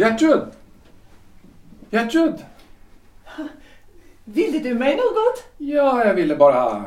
Gertrud! 0.00 0.48
Gertrud! 1.90 2.44
Ville 4.24 4.58
du 4.58 4.74
mig 4.74 4.96
något? 4.96 5.44
Ja, 5.58 6.04
jag 6.04 6.14
ville 6.14 6.36
bara 6.36 6.84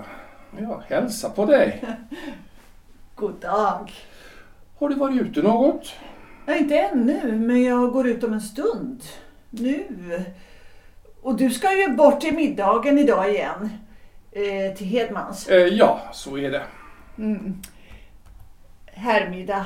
ja, 0.59 0.83
hälsa 0.87 1.29
på 1.29 1.45
dig. 1.45 1.83
God 3.15 3.35
dag. 3.35 3.91
Har 4.79 4.89
du 4.89 4.95
varit 4.95 5.21
ute 5.21 5.41
något? 5.41 5.93
Nej, 6.45 6.59
inte 6.59 6.79
ännu, 6.79 7.31
men 7.31 7.63
jag 7.63 7.91
går 7.91 8.07
ut 8.07 8.23
om 8.23 8.33
en 8.33 8.41
stund. 8.41 9.03
Nu. 9.49 9.85
Och 11.21 11.37
du 11.37 11.49
ska 11.49 11.73
ju 11.73 11.89
bort 11.89 12.21
till 12.21 12.35
middagen 12.35 12.99
idag 12.99 13.29
igen. 13.29 13.69
Eh, 14.31 14.75
till 14.77 14.87
Hedmans. 14.87 15.47
Eh, 15.47 15.67
ja, 15.67 16.01
så 16.13 16.37
är 16.37 16.51
det. 16.51 16.63
Mm. 17.17 17.61
Herrmiddag. 18.85 19.65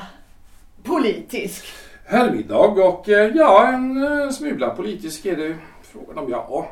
Politisk. 0.82 1.64
Herrmiddag 2.10 2.58
och 2.58 3.08
eh, 3.08 3.36
ja, 3.36 3.66
en 3.66 4.04
eh, 4.04 4.30
smula 4.30 4.70
politisk 4.70 5.26
är 5.26 5.36
det 5.36 5.56
frågan 5.82 6.18
om 6.18 6.30
ja. 6.30 6.68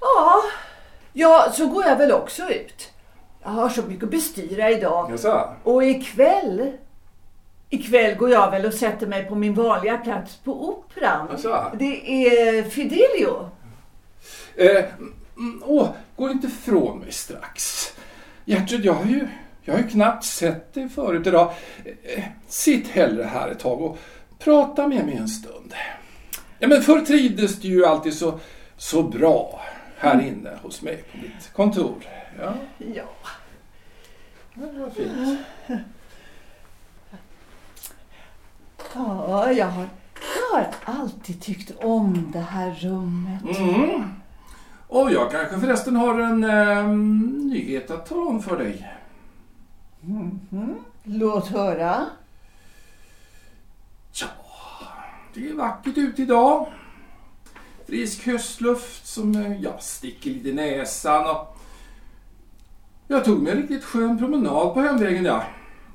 Ja, 0.00 0.42
ja, 1.12 1.52
så 1.52 1.66
går 1.66 1.84
jag 1.84 1.96
väl 1.96 2.12
också 2.12 2.48
ut. 2.48 2.92
Jag 3.42 3.50
har 3.50 3.68
så 3.68 3.82
mycket 3.82 4.04
att 4.04 4.10
bestyra 4.10 4.70
idag. 4.70 5.10
Jaså? 5.10 5.54
Och 5.62 5.84
ikväll, 5.84 6.72
ikväll 7.70 8.14
går 8.14 8.30
jag 8.30 8.50
väl 8.50 8.66
och 8.66 8.74
sätter 8.74 9.06
mig 9.06 9.24
på 9.24 9.34
min 9.34 9.54
vanliga 9.54 9.98
plats 9.98 10.36
på 10.36 10.68
Operan. 10.68 11.28
Jaså? 11.30 11.70
Det 11.78 12.26
är 12.26 12.62
Fidelio. 12.62 13.50
Eh, 14.56 14.84
mm, 15.36 15.62
åh, 15.66 15.88
gå 16.16 16.30
inte 16.30 16.46
ifrån 16.46 16.98
mig 16.98 17.12
strax. 17.12 17.88
Gertrud, 18.44 18.84
jag 18.84 18.92
har 18.92 19.04
ju, 19.04 19.28
jag 19.64 19.74
har 19.74 19.80
ju 19.80 19.88
knappt 19.88 20.24
sett 20.24 20.74
dig 20.74 20.88
förut 20.88 21.26
idag. 21.26 21.52
Eh, 21.84 22.24
sitt 22.48 22.88
hellre 22.88 23.22
här 23.24 23.48
ett 23.48 23.58
tag 23.58 23.82
och 23.82 23.98
prata 24.38 24.88
med 24.88 25.04
mig 25.06 25.16
en 25.16 25.28
stund. 25.28 25.74
Ja, 26.58 26.68
men 26.68 26.82
förr 26.82 27.00
trivdes 27.00 27.60
du 27.60 27.68
ju 27.68 27.84
alltid 27.86 28.14
så, 28.14 28.38
så 28.76 29.02
bra 29.02 29.60
här 29.98 30.20
inne 30.20 30.58
hos 30.62 30.82
mig 30.82 31.04
på 31.12 31.18
mitt 31.18 31.52
kontor. 31.52 31.94
Ja, 32.40 32.54
Ja. 32.94 33.04
det 34.54 34.78
var 34.78 34.90
fint. 34.90 35.38
Ja, 38.94 39.52
jag 39.52 39.66
har, 39.66 39.86
jag 40.50 40.58
har 40.58 40.66
alltid 40.84 41.40
tyckt 41.42 41.70
om 41.84 42.30
det 42.32 42.38
här 42.40 42.70
rummet. 42.80 43.58
Mm. 43.58 44.02
Och 44.88 45.12
jag 45.12 45.30
kanske 45.30 45.60
förresten 45.60 45.96
har 45.96 46.20
en 46.20 46.44
eh, 46.44 46.88
nyhet 47.52 47.90
att 47.90 48.06
tala 48.06 48.20
om 48.30 48.42
för 48.42 48.56
dig. 48.58 48.92
Låt 51.04 51.48
höra. 51.48 52.06
Ja, 54.12 54.26
det 55.34 55.48
är 55.48 55.54
vackert 55.54 55.98
ute 55.98 56.22
idag. 56.22 56.72
Frisk 57.86 58.26
höstluft 58.26 59.06
som 59.06 59.34
eh, 59.34 59.62
ja, 59.62 59.78
sticker 59.78 60.30
lite 60.30 60.48
i 60.48 60.52
näsan. 60.52 61.30
Och 61.30 61.58
jag 63.08 63.24
tog 63.24 63.42
mig 63.42 63.52
en 63.52 63.58
riktigt 63.58 63.84
skön 63.84 64.18
promenad 64.18 64.74
på 64.74 64.80
hemvägen. 64.80 65.24
Ja. 65.24 65.44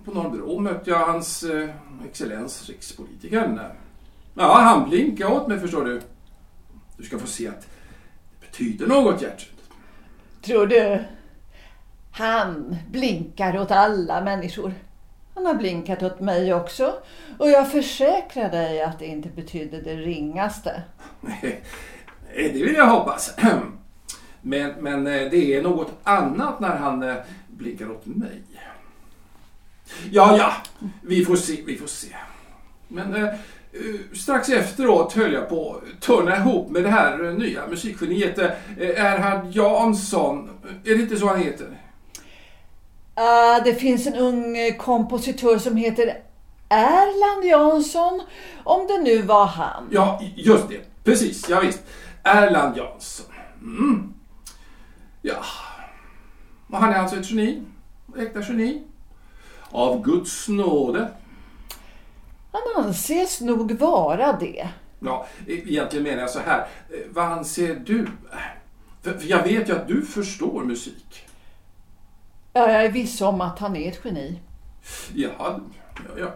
På 0.05 0.11
Norrbro 0.11 0.59
mötte 0.59 0.89
jag 0.89 1.07
hans 1.07 1.43
eh, 1.43 1.69
excellens 2.05 2.69
rikspolitikern. 2.69 3.59
Ja, 4.33 4.59
han 4.61 4.89
blinkade 4.89 5.33
åt 5.33 5.47
mig 5.47 5.59
förstår 5.59 5.85
du. 5.85 6.01
Du 6.97 7.03
ska 7.03 7.19
få 7.19 7.27
se 7.27 7.47
att 7.47 7.61
det 7.61 8.47
betyder 8.47 8.87
något 8.87 9.21
Gertrud. 9.21 9.53
Tror 10.41 10.67
du? 10.67 11.03
Han 12.17 12.75
blinkar 12.91 13.59
åt 13.59 13.71
alla 13.71 14.21
människor. 14.21 14.73
Han 15.35 15.45
har 15.45 15.53
blinkat 15.53 16.03
åt 16.03 16.19
mig 16.19 16.53
också. 16.53 16.93
Och 17.37 17.49
jag 17.49 17.71
försäkrar 17.71 18.49
dig 18.49 18.81
att 18.81 18.99
det 18.99 19.05
inte 19.05 19.29
betydde 19.29 19.81
det 19.81 19.95
ringaste. 19.95 20.83
Det 22.35 22.63
vill 22.63 22.75
jag 22.75 22.87
hoppas. 22.87 23.35
Men, 24.41 24.71
men 24.79 25.07
eh, 25.07 25.29
det 25.31 25.55
är 25.55 25.61
något 25.61 25.91
annat 26.03 26.59
när 26.59 26.75
han 26.75 27.03
eh, 27.03 27.15
blinkar 27.47 27.85
blickar 27.85 27.91
åt 27.91 28.05
mig. 28.05 28.41
Ja, 30.11 30.37
ja, 30.37 30.53
vi 31.01 31.25
får 31.25 31.35
se, 31.35 31.63
vi 31.65 31.77
får 31.77 31.87
se. 31.87 32.07
Men 32.87 33.15
eh, 33.15 33.23
eh 33.23 33.33
strax 34.13 34.49
efteråt 34.49 35.13
höll 35.13 35.33
jag 35.33 35.49
på 35.49 35.75
att 35.75 36.01
törna 36.01 36.37
ihop 36.37 36.69
med 36.69 36.83
det 36.83 36.89
här 36.89 37.17
nya 37.17 37.67
musikgeniet 37.67 38.39
eh, 38.39 38.51
Erhard 38.77 39.45
Jansson. 39.51 40.49
Är 40.83 40.95
det 40.95 41.01
inte 41.01 41.17
så 41.17 41.27
han 41.27 41.39
heter? 41.39 41.86
Ah, 43.19 43.59
det 43.59 43.75
finns 43.75 44.07
en 44.07 44.15
ung 44.15 44.57
eh, 44.57 44.75
kompositör 44.75 45.57
som 45.57 45.75
heter 45.75 46.17
Erland 46.69 47.45
Jansson. 47.45 48.21
Om 48.63 48.87
det 48.87 48.97
nu 49.01 49.21
var 49.21 49.45
han. 49.45 49.87
Ja, 49.91 50.21
just 50.35 50.69
det. 50.69 51.03
Precis, 51.03 51.49
ja, 51.49 51.59
visst. 51.59 51.83
Erland 52.23 52.77
Jansson. 52.77 53.25
Mm. 53.61 54.13
Ja. 55.21 55.35
Och 56.69 56.77
han 56.77 56.93
är 56.93 56.97
alltså 56.97 57.15
ett 57.15 57.31
geni. 57.31 57.63
Äkta 58.17 58.41
geni. 58.41 58.83
Av 59.71 60.03
Guds 60.03 60.47
nåde. 60.47 61.11
Han 62.51 62.85
anses 62.85 63.41
nog 63.41 63.71
vara 63.71 64.33
det. 64.33 64.69
Ja, 64.99 65.27
egentligen 65.47 66.03
menar 66.03 66.21
jag 66.21 66.29
så 66.29 66.39
här. 66.39 66.59
Eh, 66.59 66.99
Vad 67.09 67.25
anser 67.25 67.75
du? 67.85 68.07
För 69.01 69.17
jag 69.21 69.43
vet 69.43 69.69
ju 69.69 69.75
att 69.75 69.87
du 69.87 70.05
förstår 70.05 70.63
musik. 70.63 71.26
Ja, 72.57 72.71
jag 72.71 72.85
är 72.85 72.91
viss 72.91 73.21
om 73.21 73.41
att 73.41 73.59
han 73.59 73.75
är 73.75 73.89
ett 73.89 73.99
geni. 74.03 74.39
Ja, 75.13 75.59
ja, 75.95 76.19
ja. 76.19 76.31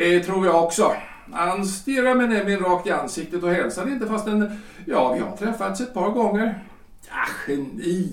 Eh, 0.00 0.22
tror 0.22 0.46
jag 0.46 0.64
också. 0.64 0.92
Han 1.32 1.66
stirrar 1.66 2.14
mig 2.14 2.28
nämligen 2.28 2.60
rakt 2.60 2.86
i 2.86 2.90
ansiktet 2.90 3.42
och 3.42 3.50
hälsar 3.50 3.88
inte 3.88 4.06
fastän, 4.06 4.60
ja, 4.86 5.12
vi 5.12 5.20
har 5.20 5.36
träffats 5.36 5.80
ett 5.80 5.94
par 5.94 6.10
gånger. 6.10 6.64
Ja, 7.08 7.24
genier. 7.46 8.08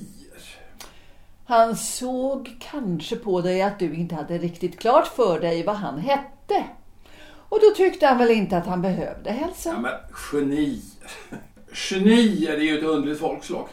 Han 1.46 1.76
såg 1.76 2.58
kanske 2.60 3.16
på 3.16 3.42
dig 3.42 3.62
att 3.62 3.80
du 3.80 3.94
inte 3.94 4.16
hade 4.16 4.38
riktigt 4.38 4.80
klart 4.80 5.08
för 5.08 5.40
dig 5.40 5.64
vad 5.64 5.76
han 5.76 6.00
hette. 6.00 6.64
Och 7.50 7.60
då 7.62 7.76
tyckte 7.76 8.08
han 8.08 8.18
väl 8.18 8.32
inte 8.32 8.58
att 8.58 8.68
han 8.68 8.82
behövde 8.82 9.32
hälsa. 9.32 9.70
Ja, 9.70 9.80
men 9.80 9.92
genier. 10.12 10.82
Genier 11.74 12.54
är 12.54 12.62
ju 12.62 12.78
ett 12.78 12.84
underligt 12.84 13.20
folkslag. 13.20 13.68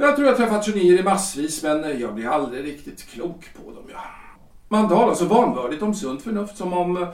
Jag 0.00 0.16
tror 0.16 0.28
jag 0.28 0.36
träffat 0.36 0.66
genier 0.66 1.00
i 1.00 1.02
massvis, 1.02 1.62
men 1.62 2.00
jag 2.00 2.14
blir 2.14 2.28
aldrig 2.28 2.64
riktigt 2.64 3.06
klok 3.06 3.48
på 3.54 3.70
dem. 3.72 3.84
Ja. 3.92 4.00
Man 4.68 4.88
talar 4.88 5.14
så 5.14 5.24
vanvördigt 5.24 5.82
om 5.82 5.94
sunt 5.94 6.22
förnuft 6.22 6.56
som 6.56 6.72
om, 6.72 7.06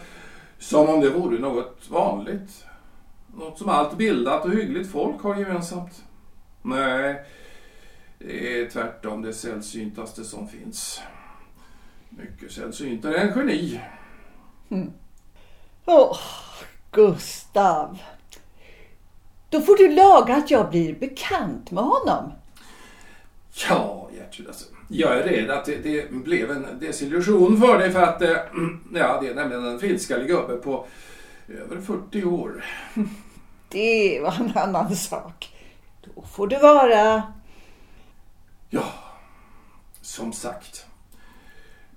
som 0.58 0.88
om 0.88 1.00
det 1.00 1.10
vore 1.10 1.38
något 1.38 1.90
vanligt. 1.90 2.66
Något 3.36 3.58
som 3.58 3.68
allt 3.68 3.96
bildat 3.96 4.44
och 4.44 4.50
hyggligt 4.50 4.92
folk 4.92 5.22
har 5.22 5.36
gemensamt. 5.36 6.04
Nej, 6.62 7.24
det 8.18 8.60
är 8.60 8.70
tvärtom 8.70 9.22
det 9.22 9.32
sällsyntaste 9.32 10.24
som 10.24 10.48
finns. 10.48 11.00
Mycket 12.08 12.52
sällsyntare 12.52 13.16
än 13.16 13.38
geni. 13.38 13.80
Mm. 14.68 14.92
Åh, 15.84 16.18
Gustav. 16.90 17.98
Då 19.50 19.60
får 19.60 19.76
du 19.76 19.88
laga 19.88 20.36
att 20.36 20.50
jag 20.50 20.70
blir 20.70 20.94
bekant 20.94 21.70
med 21.70 21.84
honom. 21.84 22.32
Ja, 23.54 24.08
Gertrud, 24.12 24.46
alltså, 24.46 24.64
jag 24.88 25.18
är 25.18 25.22
rädd 25.22 25.50
att 25.50 25.64
det, 25.64 25.76
det 25.76 26.12
blev 26.12 26.50
en 26.50 26.66
desillusion 26.80 27.60
för 27.60 27.78
dig 27.78 27.90
för 27.90 28.02
att 28.02 28.22
eh, 28.22 28.30
ja, 28.94 29.20
det 29.22 29.28
är 29.28 29.34
nämligen 29.34 29.66
en 29.66 29.78
flintskallig 29.78 30.28
gubbe 30.28 30.56
på 30.56 30.86
över 31.48 31.80
40 31.80 32.24
år. 32.24 32.64
Det 33.68 34.20
var 34.22 34.34
en 34.40 34.52
annan 34.54 34.96
sak. 34.96 35.54
Då 36.04 36.22
får 36.22 36.46
du 36.46 36.58
vara... 36.58 37.22
Ja, 38.70 38.84
som 40.00 40.32
sagt. 40.32 40.86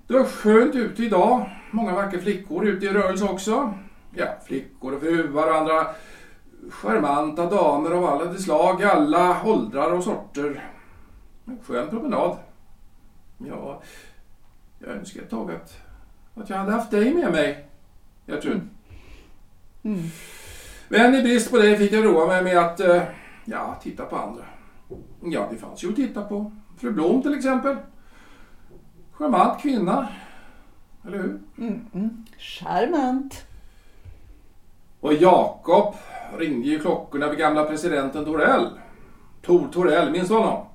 Det 0.06 0.14
var 0.14 0.24
skönt 0.24 0.74
ute 0.74 1.02
idag. 1.02 1.50
Många 1.70 1.94
vackra 1.94 2.20
flickor 2.20 2.66
ute 2.66 2.86
i 2.86 2.88
rörelse 2.88 3.24
också. 3.24 3.74
Ja, 4.14 4.26
flickor 4.46 4.94
och 4.94 5.00
fruar 5.00 5.46
och 5.46 5.56
andra 5.56 5.86
charmanta 6.70 7.50
damer 7.50 7.90
av 7.90 8.04
alla 8.04 8.24
de 8.24 8.38
slag, 8.38 8.82
alla 8.82 9.42
åldrar 9.44 9.92
och 9.92 10.04
sorter. 10.04 10.70
Skön 11.62 11.90
promenad. 11.90 12.36
Ja, 13.38 13.82
jag 14.78 14.90
önskar 14.90 15.22
ett 15.22 15.30
tag 15.30 15.50
att, 15.50 15.80
att 16.34 16.50
jag 16.50 16.56
hade 16.56 16.72
haft 16.72 16.90
dig 16.90 17.14
med 17.14 17.32
mig, 17.32 17.68
Gertrud. 18.26 18.60
Men 20.88 21.14
i 21.14 21.22
brist 21.22 21.50
på 21.50 21.56
dig 21.56 21.76
fick 21.76 21.92
jag 21.92 22.04
roa 22.04 22.26
mig 22.26 22.44
med 22.44 22.58
att, 22.58 22.80
eh, 22.80 23.02
ja, 23.44 23.78
titta 23.82 24.04
på 24.04 24.16
andra. 24.16 24.44
Ja, 25.22 25.48
det 25.50 25.56
fanns 25.56 25.84
ju 25.84 25.88
att 25.88 25.96
titta 25.96 26.22
på. 26.22 26.52
Fru 26.76 26.92
Blom 26.92 27.22
till 27.22 27.34
exempel. 27.34 27.76
Charmant 29.12 29.62
kvinna. 29.62 30.08
Eller 31.06 31.18
hur? 31.18 31.40
Charmant. 32.38 33.46
Och 35.00 35.14
Jakob 35.14 35.94
ringde 36.38 36.68
ju 36.68 36.78
klockorna 36.78 37.28
vid 37.28 37.38
gamla 37.38 37.64
presidenten 37.64 38.24
Torell. 38.24 38.68
Tor 39.42 39.68
Torell, 39.72 40.10
minns 40.10 40.28
du 40.28 40.34
honom? 40.34 40.66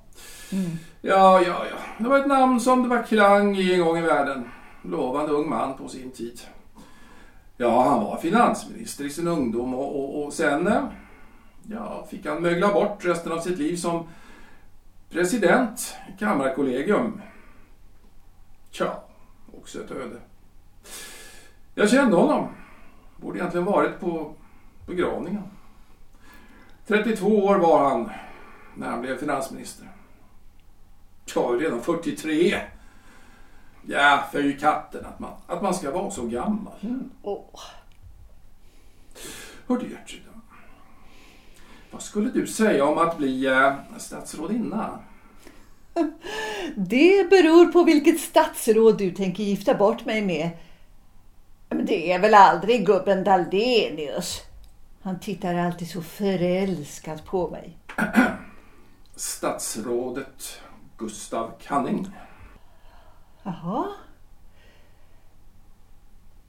Mm. 0.52 0.78
Ja, 1.02 1.42
ja, 1.42 1.66
ja. 1.70 1.78
Det 1.98 2.10
var 2.10 2.20
ett 2.20 2.28
namn 2.28 2.60
som 2.60 2.84
det 2.84 2.90
var 2.90 3.04
klang 3.04 3.56
i 3.58 3.74
en 3.74 3.82
gång 3.82 3.98
i 3.98 4.02
världen. 4.02 4.50
Lovande 4.82 5.34
ung 5.34 5.50
man 5.50 5.78
på 5.78 5.88
sin 5.88 6.12
tid. 6.12 6.42
Ja, 7.58 7.84
han 7.90 8.04
var 8.04 8.18
finansminister 8.18 9.06
i 9.06 9.10
sin 9.10 9.28
ungdom 9.28 9.74
och, 9.74 10.00
och, 10.00 10.24
och 10.24 10.34
sen 10.34 10.68
eh, 10.68 10.84
ja, 11.64 12.08
fick 12.10 12.26
han 12.26 12.42
mögla 12.42 12.74
bort 12.74 13.06
resten 13.06 13.32
av 13.32 13.40
sitt 13.40 13.58
liv 13.58 13.76
som 13.76 14.08
president 15.10 15.96
i 16.16 16.20
Kammarkollegium. 16.20 17.22
Tja, 18.72 19.04
också 19.60 19.84
ett 19.84 19.92
öde. 19.92 20.20
Jag 21.76 21.90
kände 21.90 22.16
honom. 22.16 22.48
Borde 23.18 23.40
egentligen 23.40 23.66
varit 23.66 24.00
på 24.00 24.36
begravningen. 24.88 25.44
32 26.88 27.28
år 27.28 27.56
var 27.56 27.90
han 27.90 28.10
när 28.76 28.90
han 28.90 29.02
blev 29.02 29.18
finansminister. 29.18 29.93
Jag 31.26 31.56
är 31.56 31.60
redan 31.60 31.82
43. 31.82 32.62
Ja, 33.88 34.24
för 34.32 34.40
ju 34.40 34.58
katten 34.58 35.06
att 35.06 35.20
man, 35.20 35.32
att 35.48 35.62
man 35.62 35.74
ska 35.74 35.92
vara 35.92 36.12
så 36.12 36.26
gammal. 36.26 36.74
Mm. 36.82 37.10
Oh. 37.22 37.60
Hördu 39.68 39.90
Gertrud, 39.90 40.22
vad 41.92 42.02
skulle 42.02 42.30
du 42.30 42.48
säga 42.48 42.86
om 42.86 42.98
att 42.98 43.18
bli 43.18 43.46
eh, 43.46 43.74
statsrådinna? 43.98 45.00
Det 46.76 47.30
beror 47.30 47.66
på 47.66 47.84
vilket 47.84 48.20
statsråd 48.20 48.98
du 48.98 49.12
tänker 49.12 49.44
gifta 49.44 49.74
bort 49.74 50.06
mig 50.06 50.22
med. 50.22 50.50
Men 51.70 51.86
det 51.86 52.12
är 52.12 52.20
väl 52.20 52.34
aldrig 52.34 52.86
gubben 52.86 53.24
Daldenius. 53.24 54.42
Han 55.02 55.20
tittar 55.20 55.56
alltid 55.56 55.90
så 55.90 56.02
förälskat 56.02 57.26
på 57.26 57.50
mig. 57.50 57.78
Statsrådet 59.16 60.62
Gustav 61.04 61.52
Canning. 61.62 62.08
Jaha. 63.44 63.88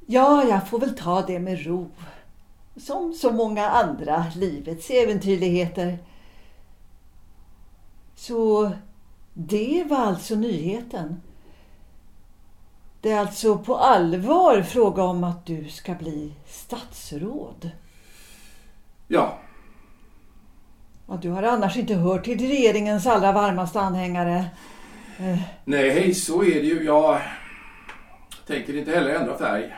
Ja, 0.06 0.44
jag 0.44 0.68
får 0.68 0.78
väl 0.78 0.96
ta 0.96 1.22
det 1.22 1.38
med 1.38 1.66
ro. 1.66 1.90
Som 2.76 3.12
så 3.12 3.32
många 3.32 3.68
andra 3.68 4.26
livets 4.34 4.90
äventyrligheter. 4.90 5.98
Så 8.14 8.72
det 9.32 9.84
var 9.90 9.98
alltså 9.98 10.34
nyheten. 10.34 11.22
Det 13.00 13.10
är 13.10 13.20
alltså 13.20 13.58
på 13.58 13.76
allvar 13.76 14.62
fråga 14.62 15.02
om 15.02 15.24
att 15.24 15.46
du 15.46 15.68
ska 15.68 15.94
bli 15.94 16.34
statsråd. 16.46 17.70
Ja, 19.08 19.38
Ja, 21.14 21.18
du 21.22 21.30
har 21.30 21.42
annars 21.42 21.76
inte 21.76 21.94
hört 21.94 22.24
till 22.24 22.38
regeringens 22.38 23.06
allra 23.06 23.32
varmaste 23.32 23.80
anhängare. 23.80 24.44
Eh, 25.18 25.38
nej 25.64 26.14
så 26.14 26.44
är 26.44 26.54
det 26.54 26.66
ju. 26.66 26.84
Jag 26.84 27.20
tänker 28.46 28.76
inte 28.76 28.90
heller 28.90 29.14
ändra 29.14 29.38
färg. 29.38 29.76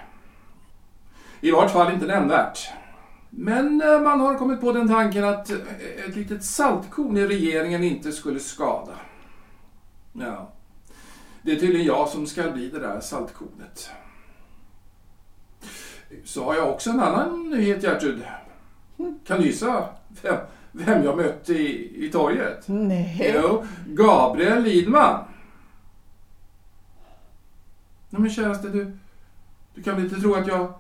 I 1.41 1.51
vart 1.51 1.71
fall 1.71 1.93
inte 1.93 2.07
nämnvärt. 2.07 2.69
Men 3.31 3.83
eh, 3.83 4.01
man 4.01 4.21
har 4.21 4.35
kommit 4.35 4.61
på 4.61 4.73
den 4.73 4.89
tanken 4.89 5.25
att 5.25 5.51
eh, 5.51 5.57
ett 6.09 6.17
litet 6.17 6.45
saltkorn 6.45 7.17
i 7.17 7.27
regeringen 7.27 7.85
inte 7.85 8.13
skulle 8.13 8.41
skada. 8.41 8.93
Ja. 10.13 10.53
Det 11.43 11.53
är 11.53 11.57
tydligen 11.57 11.87
jag 11.87 12.09
som 12.09 12.27
ska 12.27 12.51
bli 12.51 12.69
det 12.69 12.79
där 12.79 13.01
saltkornet. 13.01 13.91
Så 16.25 16.45
har 16.45 16.55
jag 16.55 16.71
också 16.71 16.91
en 16.91 17.01
annan 17.01 17.51
nyhet 17.51 17.83
Gertrud. 17.83 18.23
Kan 19.27 19.41
du 19.41 19.47
gissa 19.47 19.89
vem, 20.23 20.37
vem 20.77 21.05
jag 21.05 21.17
mötte 21.17 21.53
i, 21.53 22.07
i 22.07 22.11
torget? 22.11 22.69
nej. 22.69 23.35
Jo, 23.43 23.65
Gabriel 23.87 24.63
Lidman. 24.63 25.25
Nej 28.11 28.23
men 28.23 28.31
käraste 28.31 28.69
du, 28.69 28.97
du 29.75 29.83
kan 29.83 29.95
väl 29.95 30.05
inte 30.05 30.21
tro 30.21 30.35
att 30.35 30.47
jag 30.47 30.73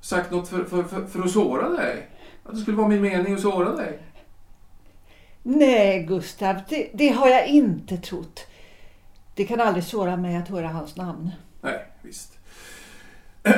sagt 0.00 0.30
något 0.30 0.48
för, 0.48 0.64
för, 0.64 0.82
för, 0.82 1.06
för 1.06 1.22
att 1.22 1.30
såra 1.30 1.68
dig? 1.68 2.08
Att 2.44 2.54
det 2.54 2.60
skulle 2.60 2.76
vara 2.76 2.88
min 2.88 3.02
mening 3.02 3.34
att 3.34 3.40
såra 3.40 3.76
dig? 3.76 3.98
Nej, 5.42 6.02
Gustav, 6.04 6.56
det, 6.68 6.90
det 6.94 7.08
har 7.08 7.28
jag 7.28 7.46
inte 7.46 7.96
trott. 7.96 8.46
Det 9.34 9.44
kan 9.44 9.60
aldrig 9.60 9.84
såra 9.84 10.16
mig 10.16 10.36
att 10.36 10.48
höra 10.48 10.68
hans 10.68 10.96
namn. 10.96 11.30
Nej, 11.60 11.86
visst. 12.02 12.38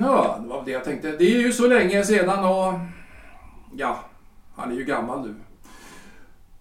Ja, 0.00 0.38
det 0.42 0.48
var 0.48 0.64
det 0.64 0.70
jag 0.70 0.84
tänkte. 0.84 1.10
Det 1.10 1.24
är 1.24 1.40
ju 1.40 1.52
så 1.52 1.66
länge 1.66 2.04
sedan 2.04 2.44
och... 2.44 2.72
Ja, 3.76 4.04
han 4.56 4.70
är 4.70 4.74
ju 4.74 4.84
gammal 4.84 5.26
nu. 5.26 5.34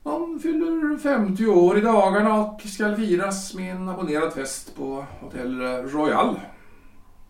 Han 0.03 0.39
fyller 0.39 0.97
50 0.97 1.47
år 1.47 1.77
i 1.77 1.81
dagarna 1.81 2.33
och 2.33 2.61
ska 2.61 2.95
firas 2.95 3.53
med 3.53 3.75
en 3.75 3.89
abonnerad 3.89 4.33
fest 4.33 4.75
på 4.75 5.05
Hotell 5.19 5.61
Royal. 5.61 6.39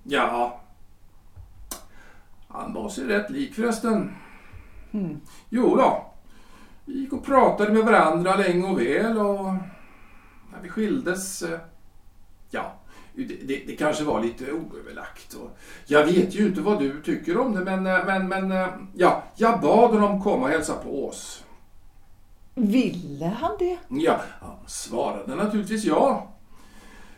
Ja, 0.03 0.61
han 2.47 2.73
var 2.73 2.89
sig 2.89 3.05
rätt 3.05 3.29
lik 3.29 3.53
förresten. 3.53 4.15
Mm. 4.91 5.21
Jo 5.49 5.75
då. 5.75 6.11
Vi 6.85 6.99
gick 6.99 7.13
och 7.13 7.25
pratade 7.25 7.73
med 7.73 7.85
varandra 7.85 8.35
länge 8.35 8.67
och 8.67 8.79
väl 8.81 9.17
och 9.17 9.45
när 10.51 10.61
vi 10.61 10.69
skildes, 10.69 11.41
eh, 11.41 11.59
ja, 12.49 12.73
det, 13.15 13.63
det, 13.67 13.75
kanske 13.75 14.03
var 14.03 14.21
lite 14.21 14.51
oöverlagt. 14.51 15.33
Och 15.33 15.57
jag 15.85 16.05
vet 16.05 16.35
ju 16.35 16.47
inte 16.47 16.61
vad 16.61 16.79
du 16.79 17.01
tycker 17.01 17.37
om 17.37 17.53
det 17.53 17.63
men, 17.63 17.87
eh, 17.87 18.05
men, 18.05 18.27
men 18.27 18.51
eh, 18.51 18.67
ja, 18.93 19.23
jag 19.35 19.61
bad 19.61 19.91
honom 19.91 20.21
komma 20.21 20.45
och 20.45 20.51
hälsa 20.51 20.75
på 20.75 21.07
oss. 21.07 21.43
Ville 22.55 23.25
han 23.25 23.51
det? 23.59 23.77
Ja, 23.89 24.21
han 24.41 24.55
svarade 24.67 25.35
naturligtvis 25.35 25.85
ja. 25.85 26.31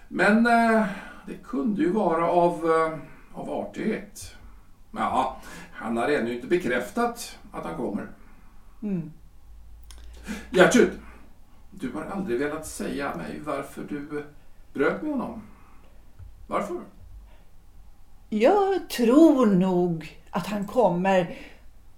Men 0.07 0.45
eh, 0.45 0.85
det 1.25 1.43
kunde 1.43 1.81
ju 1.81 1.91
vara 1.91 2.29
av, 2.29 2.65
av 3.33 3.49
artighet. 3.49 4.35
Ja, 4.91 5.41
han 5.71 5.97
har 5.97 6.07
ännu 6.07 6.35
inte 6.35 6.47
bekräftat 6.47 7.37
att 7.51 7.65
han 7.65 7.77
kommer. 7.77 8.07
Mm. 8.83 9.11
Gertrud, 10.49 10.91
du 11.71 11.91
har 11.91 12.05
aldrig 12.05 12.39
velat 12.39 12.67
säga 12.67 13.15
mig 13.15 13.41
varför 13.45 13.83
du 13.89 14.25
bröt 14.73 15.01
med 15.01 15.11
honom. 15.11 15.41
Varför? 16.47 16.81
Jag 18.29 18.89
tror 18.89 19.45
nog 19.45 20.19
att 20.31 20.47
han 20.47 20.67
kommer. 20.67 21.35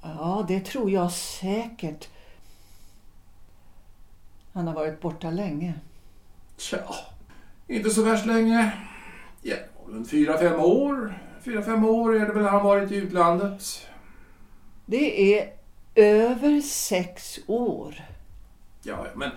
Ja, 0.01 0.45
det 0.47 0.59
tror 0.59 0.91
jag 0.91 1.11
säkert. 1.11 2.07
Han 4.53 4.67
har 4.67 4.73
varit 4.73 5.01
borta 5.01 5.29
länge. 5.29 5.73
Tja, 6.57 6.95
inte 7.67 7.89
så 7.89 8.03
värst 8.03 8.25
länge. 8.25 8.71
Ja, 9.41 9.55
fyra, 10.09 10.37
fem 10.37 10.59
år. 10.59 11.19
Fyra, 11.41 11.61
fem 11.61 11.85
år 11.85 12.15
är 12.15 12.25
det 12.25 12.33
väl 12.33 12.45
han 12.45 12.63
varit 12.63 12.91
i 12.91 12.95
utlandet. 12.95 13.87
Det 14.85 15.37
är 15.39 15.53
över 15.95 16.61
sex 16.61 17.39
år. 17.47 17.95
Ja, 18.83 19.05
men 19.15 19.29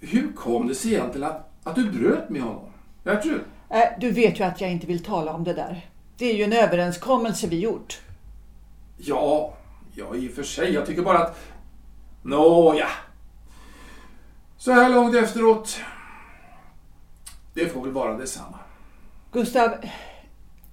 hur 0.00 0.32
kom 0.32 0.68
det 0.68 0.74
sig 0.74 0.94
egentligen 0.94 1.28
att, 1.28 1.50
att 1.62 1.74
du 1.74 1.90
bröt 1.90 2.30
med 2.30 2.42
honom? 2.42 2.70
Gertrud? 3.04 3.40
Äh, 3.70 4.00
du 4.00 4.10
vet 4.10 4.40
ju 4.40 4.44
att 4.44 4.60
jag 4.60 4.70
inte 4.70 4.86
vill 4.86 5.04
tala 5.04 5.32
om 5.32 5.44
det 5.44 5.54
där. 5.54 5.90
Det 6.16 6.30
är 6.30 6.34
ju 6.34 6.44
en 6.44 6.52
överenskommelse 6.52 7.46
vi 7.46 7.58
gjort. 7.58 8.00
Ja, 8.96 9.54
ja 9.94 10.14
i 10.14 10.28
och 10.28 10.32
för 10.32 10.42
sig. 10.42 10.72
Jag 10.72 10.86
tycker 10.86 11.02
bara 11.02 11.18
att... 11.18 11.38
Nåja. 12.22 12.88
Så 14.56 14.72
här 14.72 14.88
långt 14.88 15.14
efteråt. 15.14 15.76
Det 17.54 17.68
får 17.68 17.80
väl 17.80 17.92
vara 17.92 18.16
detsamma. 18.16 18.58
Gustav, 19.32 19.70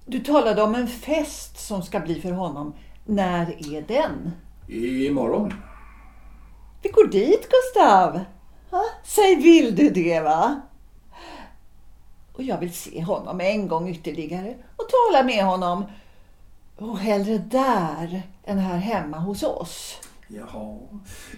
du 0.06 0.20
talade 0.20 0.62
om 0.62 0.74
en 0.74 0.88
fest 0.88 1.66
som 1.66 1.82
ska 1.82 2.00
bli 2.00 2.20
för 2.20 2.32
honom. 2.32 2.74
När 3.06 3.74
är 3.74 3.82
den? 3.82 4.32
Imorgon. 4.68 5.54
Vi 6.82 6.88
går 6.88 7.06
dit, 7.06 7.48
Gustav. 7.50 8.20
Ha? 8.70 8.84
Säg, 9.04 9.36
vill 9.36 9.76
du 9.76 9.90
det, 9.90 10.20
va? 10.20 10.60
Och 12.32 12.42
jag 12.42 12.58
vill 12.58 12.74
se 12.74 13.02
honom 13.02 13.40
en 13.40 13.68
gång 13.68 13.88
ytterligare 13.88 14.54
och 14.76 14.86
tala 14.88 15.24
med 15.24 15.44
honom. 15.44 15.84
Och 16.76 16.98
hellre 16.98 17.38
där 17.38 18.22
än 18.44 18.58
här 18.58 18.76
hemma 18.76 19.18
hos 19.18 19.42
oss. 19.42 20.00
Jaha, 20.28 20.78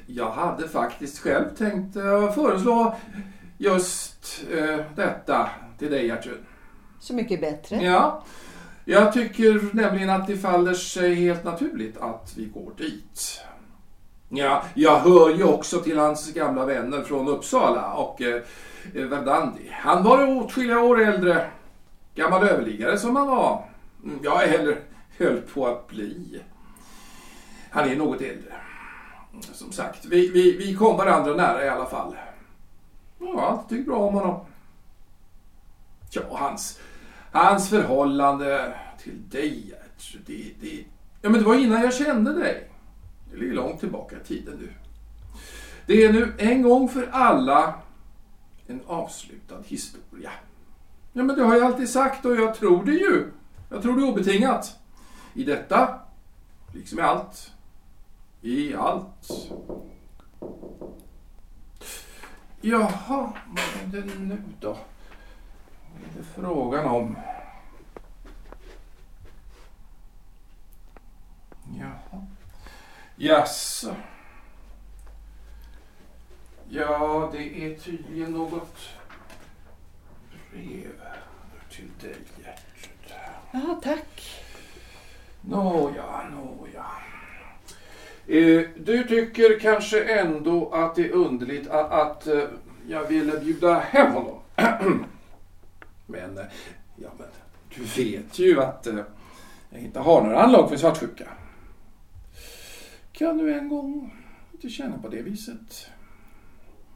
jag 0.07 0.31
hade 0.31 0.69
faktiskt 0.69 1.19
själv 1.19 1.57
tänkt 1.57 1.97
eh, 1.97 2.33
föreslå 2.33 2.95
just 3.59 4.45
eh, 4.53 4.81
detta 4.97 5.51
till 5.79 5.91
dig 5.91 6.07
Gertrud. 6.07 6.45
Så 7.01 7.15
mycket 7.15 7.41
bättre. 7.41 7.77
Ja, 7.77 8.25
jag 8.85 9.13
tycker 9.13 9.77
nämligen 9.77 10.11
att 10.11 10.27
det 10.27 10.37
faller 10.37 10.75
sig 10.75 11.15
helt 11.15 11.45
naturligt 11.45 11.97
att 11.97 12.33
vi 12.37 12.45
går 12.45 12.73
dit. 12.77 13.41
Ja, 14.37 14.65
jag 14.75 14.99
hör 14.99 15.31
ju 15.31 15.45
också 15.45 15.81
till 15.81 15.99
hans 15.99 16.33
gamla 16.33 16.67
vänner 16.67 17.03
från 17.03 17.29
Uppsala 17.29 17.93
och 17.93 18.23
eh, 18.23 18.43
eh 18.95 19.05
Verdandi. 19.05 19.71
Han 19.73 20.03
var 20.03 20.37
åtskilliga 20.37 20.81
år 20.81 21.01
äldre. 21.01 21.51
Gammal 22.15 22.49
överliggare 22.49 22.99
som 22.99 23.17
han 23.17 23.27
var. 23.27 23.65
Mm, 24.05 24.19
ja, 24.23 24.43
eller 24.43 24.81
höll 25.19 25.41
på 25.41 25.67
att 25.67 25.89
bli. 25.89 26.43
Han 27.71 27.91
är 27.91 27.97
något 27.97 28.21
äldre. 28.21 28.53
Som 29.53 29.73
sagt, 29.73 30.05
vi, 30.05 30.29
vi, 30.29 30.57
vi 30.57 30.75
kom 30.75 30.97
varandra 30.97 31.35
nära 31.35 31.65
i 31.65 31.69
alla 31.69 31.87
fall. 31.87 32.17
Ja, 33.19 33.27
jag 33.27 33.37
har 33.37 33.49
alltid 33.49 33.69
tyckt 33.69 33.89
bra 33.89 33.99
om 33.99 34.15
honom. 34.15 34.41
Ja, 36.11 36.23
hans, 36.31 36.81
hans 37.33 37.71
förhållande 37.71 38.75
till 38.99 39.29
dig, 39.31 39.69
Gertrud, 39.69 40.23
det, 40.27 40.55
det, 40.61 40.85
ja, 41.23 41.31
men 41.31 41.33
det 41.33 41.47
var 41.47 41.55
innan 41.55 41.83
jag 41.83 41.95
kände 41.95 42.33
dig. 42.33 42.69
Det 43.35 43.41
ligger 43.41 43.55
långt 43.55 43.81
tillbaka 43.81 44.17
i 44.17 44.25
tiden 44.25 44.55
nu. 44.59 44.73
Det 45.87 46.05
är 46.05 46.13
nu 46.13 46.35
en 46.39 46.63
gång 46.63 46.89
för 46.89 47.09
alla 47.13 47.75
en 48.67 48.81
avslutad 48.87 49.63
historia. 49.65 50.31
Ja, 51.13 51.23
men 51.23 51.37
det 51.37 51.43
har 51.43 51.55
jag 51.55 51.65
alltid 51.65 51.89
sagt 51.89 52.25
och 52.25 52.37
jag 52.37 52.55
tror 52.55 52.85
det 52.85 52.93
ju. 52.93 53.31
Jag 53.69 53.83
tror 53.83 53.97
det 53.97 54.03
obetingat. 54.03 54.79
I 55.35 55.45
detta, 55.45 56.01
liksom 56.73 56.99
i 56.99 57.03
allt. 57.03 57.53
I 58.41 58.75
allt. 58.75 59.51
Jaha, 62.61 63.33
vad 63.49 63.95
är 63.95 64.03
det 64.03 64.19
nu 64.19 64.43
då? 64.61 64.69
Vad 64.69 66.03
är 66.03 66.19
det 66.19 66.25
frågan 66.35 66.87
om? 66.87 67.17
Jaha. 71.79 72.27
Jaså. 73.17 73.95
Ja, 76.69 77.31
det 77.33 77.65
är 77.65 77.75
tydligen 77.75 78.33
något 78.33 78.79
brev 80.53 80.91
till 81.71 81.91
dig, 82.01 82.17
Gertrud. 82.37 83.15
Ja, 83.53 83.81
tack. 83.83 84.43
Nåja, 85.41 86.29
nåja. 86.31 86.85
Eh, 88.27 88.69
du 88.77 89.05
tycker 89.09 89.59
kanske 89.61 90.05
ändå 90.05 90.71
att 90.73 90.95
det 90.95 91.05
är 91.05 91.13
underligt 91.13 91.71
att, 91.71 91.93
att 91.93 92.27
eh, 92.27 92.43
jag 92.89 93.05
ville 93.05 93.41
bjuda 93.41 93.79
hem 93.79 94.13
honom. 94.13 94.39
men, 96.07 96.39
eh, 96.39 96.45
ja 96.97 97.09
men, 97.19 97.27
du 97.75 98.03
vet 98.03 98.39
ju 98.39 98.63
att 98.63 98.87
jag 99.71 99.81
inte 99.81 100.01
har 100.01 100.23
några 100.23 100.43
anlag 100.43 100.69
för 100.69 100.77
svartsjuka. 100.77 101.29
Kan 103.19 103.39
du 103.39 103.55
en 103.55 103.69
gång 103.69 104.15
inte 104.53 104.69
känna 104.69 104.99
på 104.99 105.09
det 105.09 105.23
viset? 105.23 105.91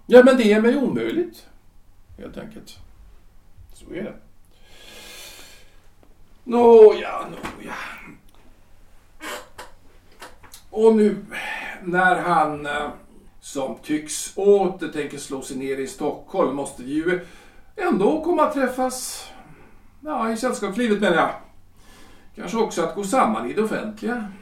Ja, 0.07 0.23
men 0.25 0.37
det 0.37 0.53
är 0.53 0.61
mig 0.61 0.77
omöjligt. 0.77 1.47
Helt 2.19 2.37
enkelt. 2.37 2.79
Så 3.75 3.95
är 3.95 4.05
det. 4.05 4.15
Nåja, 6.45 7.27
nåja. 7.29 7.75
Och 10.71 10.97
nu 10.97 11.25
när 11.83 12.17
han, 12.17 12.67
eh, 12.67 12.91
som 13.41 13.77
tycks 13.83 14.33
åter 14.37 14.89
tänker 14.89 15.19
slå 15.19 15.43
sig 15.43 15.57
ner 15.57 15.77
i 15.77 15.87
Stockholm, 15.87 16.57
måste 16.57 16.83
vi 16.83 16.93
ju 16.93 17.27
ändå 17.77 18.25
komma 18.25 18.43
att 18.43 18.55
träffas 18.55 19.29
ja, 20.01 20.33
i 20.33 20.37
sällskapslivet 20.37 21.01
menar 21.01 21.17
jag. 21.17 21.35
Kanske 22.37 22.59
också 22.59 22.83
att 22.83 22.95
gå 22.95 23.05
samman 23.05 23.51
i 23.51 23.53
det 23.53 23.63
offentliga. 23.63 24.33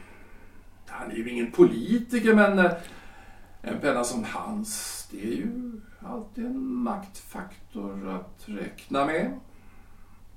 Han 0.99 1.11
är 1.11 1.15
ju 1.15 1.29
ingen 1.29 1.51
politiker 1.51 2.33
men 2.33 2.59
eh, 2.59 2.71
en 3.61 3.79
penna 3.79 4.03
som 4.03 4.23
hans, 4.23 5.07
det 5.11 5.21
är 5.21 5.31
ju 5.31 5.71
alltid 5.99 6.45
en 6.45 6.65
maktfaktor 6.67 8.09
att 8.09 8.43
räkna 8.45 9.05
med. 9.05 9.39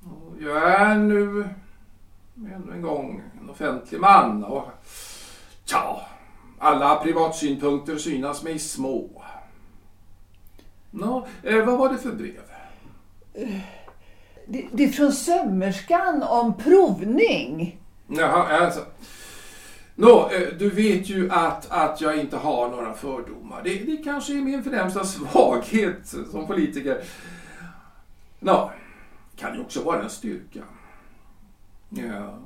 Och 0.05 0.43
jag 0.43 0.81
är 0.81 0.95
nu 0.95 1.49
ännu 2.37 2.73
en 2.73 2.83
gång 2.83 3.23
en 3.41 3.51
offentlig 3.51 4.01
man 4.01 4.45
och 4.45 4.69
ja, 5.71 6.07
alla 6.59 6.97
privatsynpunkter 6.97 7.97
synas 7.97 8.43
mig 8.43 8.59
små. 8.59 9.23
Nå, 10.91 11.27
eh, 11.43 11.65
vad 11.65 11.79
var 11.79 11.93
det 11.93 11.99
för 11.99 12.13
brev? 12.13 12.43
Det, 14.47 14.67
det 14.73 14.85
är 14.85 14.89
från 14.89 15.13
sömmerskan 15.13 16.23
om 16.23 16.55
provning. 16.55 17.81
Jaha, 18.07 18.65
alltså. 18.65 18.81
Nå, 20.01 20.31
eh, 20.33 20.49
du 20.59 20.71
vet 20.71 21.09
ju 21.09 21.31
att, 21.31 21.71
att 21.71 22.01
jag 22.01 22.17
inte 22.17 22.37
har 22.37 22.69
några 22.69 22.95
fördomar. 22.95 23.61
Det, 23.65 23.79
det 23.79 23.97
kanske 23.97 24.33
är 24.33 24.43
min 24.43 24.65
främsta 24.65 25.05
svaghet 25.05 26.15
som 26.31 26.47
politiker. 26.47 27.03
Nå, 28.39 28.71
kan 29.37 29.55
ju 29.55 29.61
också 29.61 29.83
vara 29.83 30.03
en 30.03 30.11
styrka. 30.11 30.61
Ja. 31.89 32.39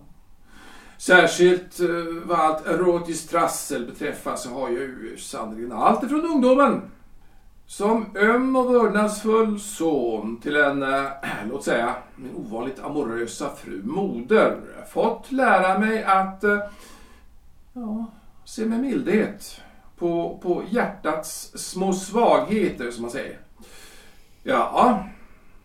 Särskilt 0.98 1.80
eh, 1.80 1.88
vad 2.24 2.38
allt 2.38 2.66
erotiskt 2.66 3.30
trassel 3.30 3.86
beträffar 3.86 4.36
så 4.36 4.48
har 4.50 4.68
jag 4.68 4.80
ju 4.80 5.16
sannerligen 5.18 5.72
allt 5.72 6.04
ifrån 6.04 6.24
ungdomen 6.24 6.82
som 7.66 8.06
öm 8.16 8.56
och 8.56 8.74
vördnadsfull 8.74 9.60
son 9.60 10.40
till 10.40 10.56
en, 10.56 10.82
äh, 10.82 11.04
låt 11.50 11.64
säga, 11.64 11.94
min 12.16 12.36
ovanligt 12.36 12.80
amorösa 12.84 13.50
fru 13.56 13.82
moder 13.84 14.60
fått 14.92 15.32
lära 15.32 15.78
mig 15.78 16.04
att 16.04 16.44
äh, 16.44 16.58
ja, 17.74 18.06
se 18.44 18.66
med 18.66 18.80
mildhet 18.80 19.60
på, 19.96 20.38
på 20.42 20.64
hjärtats 20.70 21.52
små 21.54 21.92
svagheter, 21.92 22.90
som 22.90 23.02
man 23.02 23.10
säger. 23.10 23.38
Ja, 24.42 25.04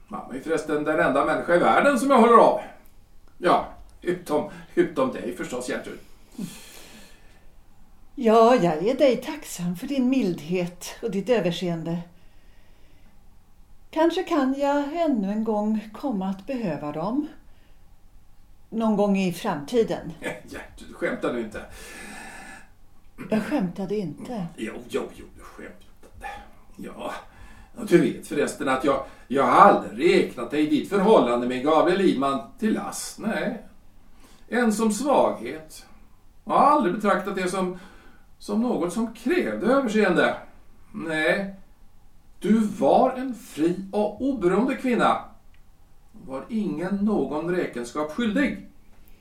mamma 0.07 0.35
är 0.35 0.39
förresten 0.39 0.83
den 0.83 0.99
enda 0.99 1.25
människa 1.25 1.55
i 1.55 1.59
världen 1.59 1.99
som 1.99 2.09
jag 2.09 2.17
håller 2.17 2.37
av. 2.37 2.61
Ja, 3.37 3.65
utom, 4.01 4.49
utom 4.75 5.11
dig 5.11 5.35
förstås, 5.37 5.69
Gertrud. 5.69 5.99
Ja, 8.15 8.55
jag 8.55 8.87
är 8.87 8.97
dig 8.97 9.17
tacksam 9.17 9.75
för 9.75 9.87
din 9.87 10.09
mildhet 10.09 10.95
och 11.01 11.11
ditt 11.11 11.29
överseende. 11.29 11.99
Kanske 13.89 14.23
kan 14.23 14.55
jag 14.57 14.95
ännu 14.95 15.31
en 15.31 15.43
gång 15.43 15.89
komma 15.93 16.29
att 16.29 16.47
behöva 16.47 16.91
dem. 16.91 17.27
Någon 18.69 18.95
gång 18.95 19.17
i 19.17 19.33
framtiden. 19.33 20.13
Skämtar 20.93 21.33
du 21.33 21.39
inte? 21.39 21.61
Jag 23.29 23.43
skämtade 23.43 23.95
inte. 23.95 24.45
Jo, 24.57 24.73
jo, 24.89 25.01
jo, 25.15 25.25
du 25.35 25.41
skämtade. 25.43 26.31
Ja, 26.75 27.13
och 27.75 27.85
du 27.85 27.97
vet 28.01 28.27
förresten 28.27 28.69
att 28.69 28.83
jag, 28.83 29.03
jag 29.27 29.43
har 29.43 29.51
aldrig 29.51 30.15
räknat 30.15 30.51
dig 30.51 30.67
i 30.67 30.69
ditt 30.69 30.89
förhållande 30.89 31.47
med 31.47 31.63
Gabriel 31.63 32.01
Lidman 32.01 32.39
till 32.59 32.73
last. 32.73 33.19
Nej. 33.19 33.63
En 34.47 34.73
som 34.73 34.91
svaghet. 34.91 35.85
Jag 36.45 36.53
har 36.53 36.59
aldrig 36.59 36.95
betraktat 36.95 37.35
det 37.35 37.49
som, 37.49 37.79
som 38.39 38.61
något 38.61 38.93
som 38.93 39.13
krävde 39.13 39.67
överseende. 39.67 40.37
Nej. 40.91 41.55
Du 42.39 42.59
var 42.59 43.11
en 43.11 43.35
fri 43.35 43.75
och 43.91 44.21
oberoende 44.21 44.75
kvinna. 44.75 45.28
Var 46.29 46.45
ingen 46.49 46.95
någon 46.95 47.55
räkenskap 47.55 48.11
skyldig 48.11 48.67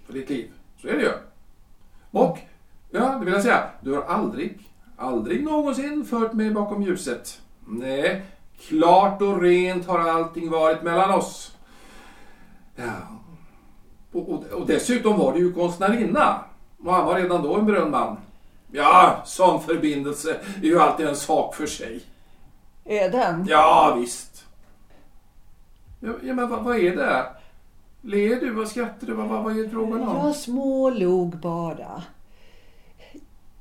för 0.06 0.12
ditt 0.12 0.30
liv. 0.30 0.50
Så 0.82 0.88
är 0.88 0.92
det 0.92 1.02
ju. 1.02 1.12
Och, 2.10 2.38
ja, 2.90 3.08
det 3.18 3.24
vill 3.24 3.34
jag 3.34 3.42
säga, 3.42 3.70
du 3.80 3.94
har 3.94 4.02
aldrig, 4.02 4.58
aldrig 4.96 5.44
någonsin 5.44 6.04
fört 6.04 6.32
mig 6.32 6.50
bakom 6.50 6.82
ljuset. 6.82 7.40
Nej, 7.66 8.22
klart 8.68 9.22
och 9.22 9.42
rent 9.42 9.86
har 9.86 9.98
allting 9.98 10.50
varit 10.50 10.82
mellan 10.82 11.10
oss. 11.10 11.56
Ja. 12.76 12.92
Och, 14.12 14.28
och, 14.32 14.44
och 14.44 14.66
dessutom 14.66 15.18
var 15.18 15.32
du 15.32 15.38
ju 15.38 15.52
konstnärinna. 15.52 16.44
Och 16.84 16.94
han 16.94 17.06
var 17.06 17.14
redan 17.14 17.42
då 17.42 17.56
en 17.56 17.66
berömd 17.66 17.90
man. 17.90 18.16
Ja, 18.72 19.22
sån 19.24 19.62
förbindelse 19.62 20.36
är 20.62 20.66
ju 20.66 20.80
alltid 20.80 21.06
en 21.06 21.16
sak 21.16 21.54
för 21.54 21.66
sig. 21.66 22.00
Är 22.84 23.10
den? 23.10 23.46
Ja, 23.48 23.96
visst. 24.00 24.27
Ja, 26.00 26.12
ja 26.22 26.34
men 26.34 26.50
vad, 26.50 26.64
vad 26.64 26.76
är 26.76 26.96
det? 26.96 27.26
Ler 28.02 28.40
du? 28.40 28.50
Vad 28.50 28.68
skrattar 28.68 29.06
du? 29.06 29.14
Vad, 29.14 29.28
vad, 29.28 29.44
vad 29.44 29.58
är 29.58 29.62
det 29.62 29.70
frågan 29.70 30.08
om? 30.08 30.16
Jag 30.16 30.36
smålog 30.36 31.36
bara. 31.36 32.02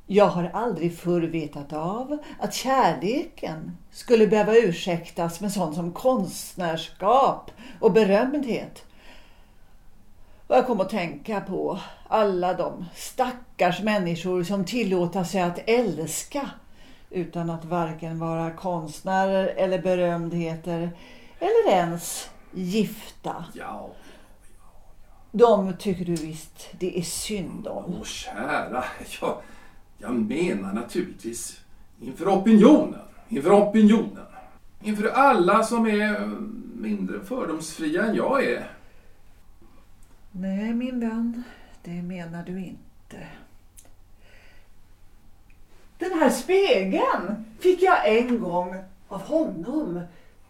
Jag 0.09 0.27
har 0.27 0.51
aldrig 0.53 0.97
förr 0.97 1.21
vetat 1.21 1.73
av 1.73 2.17
att 2.39 2.53
kärleken 2.53 3.77
skulle 3.91 4.27
behöva 4.27 4.55
ursäktas 4.55 5.41
med 5.41 5.51
sånt 5.51 5.75
som 5.75 5.91
konstnärskap 5.91 7.51
och 7.79 7.91
berömdhet. 7.91 8.85
Och 10.47 10.55
jag 10.55 10.67
kom 10.67 10.81
att 10.81 10.89
tänka 10.89 11.41
på 11.41 11.79
alla 12.07 12.53
de 12.53 12.85
stackars 12.95 13.81
människor 13.81 14.43
som 14.43 14.65
tillåter 14.65 15.23
sig 15.23 15.41
att 15.41 15.59
älska 15.65 16.49
utan 17.09 17.49
att 17.49 17.65
varken 17.65 18.19
vara 18.19 18.51
konstnärer 18.51 19.47
eller 19.47 19.81
berömdheter 19.81 20.91
eller 21.39 21.71
ens 21.71 22.29
gifta. 22.51 23.45
Ja, 23.53 23.89
De 25.31 25.73
tycker 25.77 26.05
du 26.05 26.15
visst 26.15 26.69
det 26.79 26.99
är 26.99 27.03
synd 27.03 27.67
om. 27.67 27.83
åh 27.99 28.03
kära. 28.03 28.83
Jag, 29.21 29.37
jag 29.97 30.15
menar 30.15 30.73
naturligtvis 30.73 31.59
inför 32.01 32.27
opinionen. 32.37 32.99
Inför 33.29 33.51
opinionen. 33.69 34.25
Inför 34.81 35.07
alla 35.09 35.63
som 35.63 35.87
är 35.87 36.25
mindre 36.75 37.19
fördomsfria 37.25 38.05
än 38.05 38.15
jag 38.15 38.43
är. 38.43 38.71
Nej, 40.31 40.73
min 40.73 40.99
vän, 40.99 41.43
det 41.83 42.01
menar 42.01 42.43
du 42.43 42.59
inte. 42.65 43.27
Den 45.97 46.19
här 46.19 46.29
spegeln 46.29 47.45
fick 47.59 47.81
jag 47.81 48.17
en 48.17 48.39
gång 48.39 48.75
av 49.07 49.21
honom, 49.21 50.01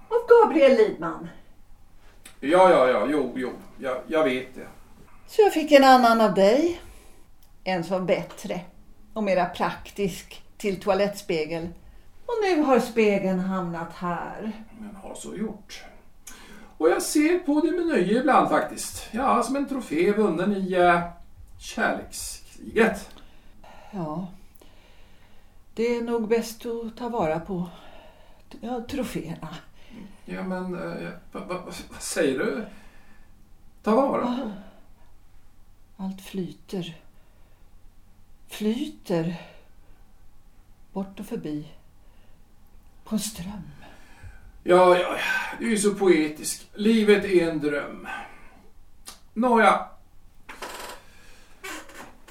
av 0.09 0.27
Gabriel 0.27 0.77
Lidman. 0.77 1.27
Ja, 2.39 2.69
ja, 2.69 2.87
ja, 2.89 3.07
jo, 3.09 3.33
jo, 3.35 3.51
jag, 3.79 3.97
jag 4.07 4.23
vet 4.23 4.55
det. 4.55 4.67
Så 5.27 5.41
jag 5.41 5.53
fick 5.53 5.71
en 5.71 5.83
annan 5.83 6.21
av 6.21 6.33
dig. 6.33 6.81
En 7.63 7.83
som 7.83 8.05
bättre 8.05 8.61
och 9.13 9.23
mera 9.23 9.45
praktisk 9.45 10.43
till 10.57 10.79
toalettspegel. 10.79 11.69
Och 12.25 12.33
nu 12.43 12.61
har 12.61 12.79
spegeln 12.79 13.39
hamnat 13.39 13.93
här. 13.93 14.51
Men 14.79 14.95
har 14.95 15.15
så 15.15 15.35
gjort. 15.35 15.83
Och 16.77 16.89
jag 16.89 17.01
ser 17.01 17.39
på 17.39 17.61
det 17.61 17.71
med 17.71 17.87
nöje 17.87 18.19
ibland 18.19 18.49
faktiskt. 18.49 19.07
Ja, 19.11 19.43
som 19.43 19.55
en 19.55 19.67
trofé 19.67 20.11
vunnen 20.11 20.55
i 20.55 20.75
uh, 20.75 20.99
kärlekskriget. 21.59 23.09
Ja, 23.91 24.27
det 25.73 25.95
är 25.95 26.01
nog 26.01 26.27
bäst 26.27 26.65
att 26.65 26.97
ta 26.97 27.09
vara 27.09 27.39
på 27.39 27.69
ja, 28.61 28.81
troféerna. 28.89 29.47
Ja, 30.29 30.43
men 30.43 30.71
vad 31.31 31.47
va, 31.47 31.57
va, 31.57 31.71
säger 31.99 32.39
du? 32.39 32.65
Ta 33.83 33.95
vara 33.95 34.21
på? 34.21 34.51
Allt 35.97 36.21
flyter. 36.21 37.01
Flyter. 38.47 39.41
Bort 40.93 41.19
och 41.19 41.25
förbi. 41.25 41.67
På 43.03 43.15
en 43.15 43.19
ström. 43.19 43.71
Ja, 44.63 44.97
ja, 44.97 45.17
du 45.59 45.65
är 45.65 45.69
ju 45.69 45.77
så 45.77 45.95
poetisk. 45.95 46.69
Livet 46.73 47.25
är 47.25 47.49
en 47.49 47.59
dröm. 47.59 48.07
Nåja. 49.33 49.89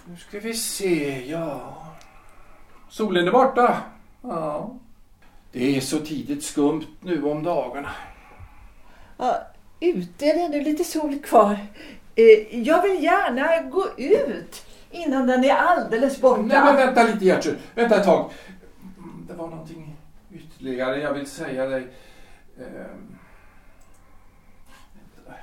Nu 0.04 0.16
ska 0.16 0.40
vi 0.40 0.54
se, 0.54 1.26
ja. 1.30 1.82
Solen 2.88 3.28
är 3.28 3.32
borta. 3.32 3.82
Ja. 4.22 4.78
Det 5.58 5.76
är 5.76 5.80
så 5.80 5.98
tidigt 5.98 6.44
skumt 6.44 6.86
nu 7.00 7.24
om 7.24 7.42
dagarna. 7.42 7.90
Ja, 9.16 9.42
ute 9.80 10.26
är 10.26 10.34
det 10.34 10.40
ännu 10.40 10.62
lite 10.62 10.84
sol 10.84 11.18
kvar. 11.18 11.58
Eh, 12.14 12.60
jag 12.62 12.82
vill 12.82 13.02
gärna 13.02 13.70
gå 13.70 13.86
ut 13.96 14.66
innan 14.90 15.26
den 15.26 15.44
är 15.44 15.54
alldeles 15.54 16.20
borta. 16.20 16.42
Nej, 16.42 16.60
men 16.64 16.76
vänta 16.76 17.02
lite 17.02 17.24
Gertrud. 17.24 17.58
Vänta 17.74 17.96
ett 17.96 18.04
tag. 18.04 18.30
Det 19.28 19.34
var 19.34 19.48
någonting 19.48 19.96
ytterligare 20.32 21.00
jag 21.00 21.12
vill 21.12 21.26
säga 21.26 21.66
dig. 21.66 21.88
Ehm. 22.58 23.16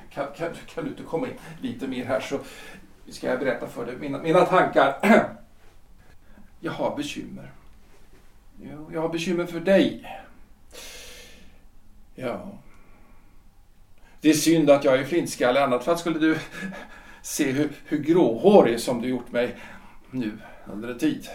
Kan, 0.09 0.27
kan, 0.37 0.49
kan 0.73 0.83
du 0.83 0.89
inte 0.89 1.03
komma 1.03 1.27
in 1.27 1.33
lite 1.61 1.87
mer 1.87 2.05
här 2.05 2.19
så 2.19 2.39
ska 3.09 3.27
jag 3.27 3.39
berätta 3.39 3.67
för 3.67 3.85
dig 3.85 3.95
mina, 3.97 4.17
mina 4.17 4.45
tankar. 4.45 4.95
Jag 6.59 6.71
har 6.71 6.95
bekymmer. 6.95 7.51
Jag 8.91 9.01
har 9.01 9.09
bekymmer 9.09 9.45
för 9.45 9.59
dig. 9.59 10.07
Ja. 12.15 12.51
Det 14.21 14.29
är 14.29 14.33
synd 14.33 14.69
att 14.69 14.83
jag 14.83 14.99
är 14.99 15.05
flintskallig, 15.05 15.61
annat 15.61 15.83
fall 15.83 15.97
skulle 15.97 16.19
du 16.19 16.37
se 17.21 17.51
hur, 17.51 17.71
hur 17.85 17.97
gråhårig 17.97 18.79
som 18.79 19.01
du 19.01 19.07
gjort 19.07 19.31
mig 19.31 19.55
nu 20.11 20.37
under 20.65 20.89
en 20.89 20.99
tid. 20.99 21.27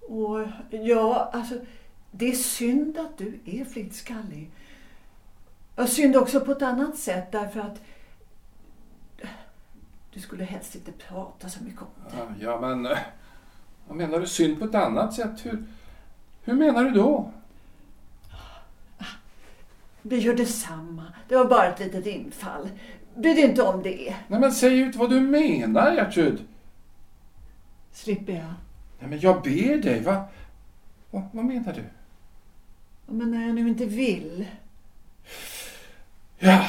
Och 0.00 0.46
ja, 0.70 1.30
alltså 1.32 1.54
det 2.10 2.28
är 2.28 2.34
synd 2.34 2.98
att 2.98 3.18
du 3.18 3.40
är 3.44 3.64
flintskallig. 3.64 4.50
Och 5.74 5.88
synd 5.88 6.16
också 6.16 6.40
på 6.40 6.52
ett 6.52 6.62
annat 6.62 6.96
sätt 6.96 7.32
därför 7.32 7.60
att 7.60 7.80
du 10.12 10.20
skulle 10.20 10.44
helst 10.44 10.74
inte 10.74 10.92
prata 10.92 11.48
så 11.48 11.64
mycket 11.64 11.80
om 11.80 11.88
det. 12.10 12.16
Ja, 12.16 12.26
ja 12.40 12.60
men 12.60 12.86
eh, 12.86 12.98
vad 13.88 13.96
menar 13.96 14.20
du 14.20 14.26
synd 14.26 14.58
på 14.58 14.64
ett 14.64 14.74
annat 14.74 15.14
sätt? 15.14 15.46
Hur, 15.46 15.64
hur 16.44 16.54
menar 16.54 16.84
du 16.84 16.90
då? 16.90 17.32
Det 20.02 20.16
gör 20.18 20.34
detsamma. 20.34 21.04
Det 21.28 21.36
var 21.36 21.44
bara 21.44 21.66
ett 21.66 21.80
litet 21.80 22.06
infall. 22.06 22.68
Bry 23.14 23.34
dig 23.34 23.44
inte 23.44 23.62
om 23.62 23.82
det. 23.82 24.16
Nej 24.28 24.40
men 24.40 24.52
säg 24.52 24.78
ut 24.78 24.96
vad 24.96 25.10
du 25.10 25.20
menar 25.20 25.92
Gertrud. 25.92 26.44
Slipper 27.92 28.32
jag? 28.32 28.54
Nej 28.98 29.10
men 29.10 29.20
jag 29.20 29.42
ber 29.42 29.76
dig. 29.76 30.00
Va, 30.00 30.24
va, 31.10 31.22
vad 31.32 31.44
menar 31.44 31.72
du? 31.72 31.82
Men 33.06 33.30
när 33.30 33.46
jag 33.46 33.54
nu 33.54 33.68
inte 33.68 33.86
vill. 33.86 34.46
Ja, 36.38 36.64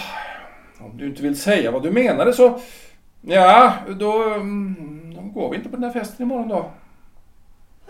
om 0.79 0.97
du 0.97 1.07
inte 1.07 1.21
vill 1.21 1.39
säga 1.39 1.71
vad 1.71 1.83
du 1.83 1.91
menade 1.91 2.33
så... 2.33 2.59
Ja, 3.21 3.73
då, 3.99 4.33
mm, 4.33 5.13
då 5.15 5.21
går 5.21 5.49
vi 5.49 5.57
inte 5.57 5.69
på 5.69 5.75
den 5.75 5.83
här 5.83 5.91
festen 5.91 6.25
imorgon 6.25 6.47
då. 6.47 6.71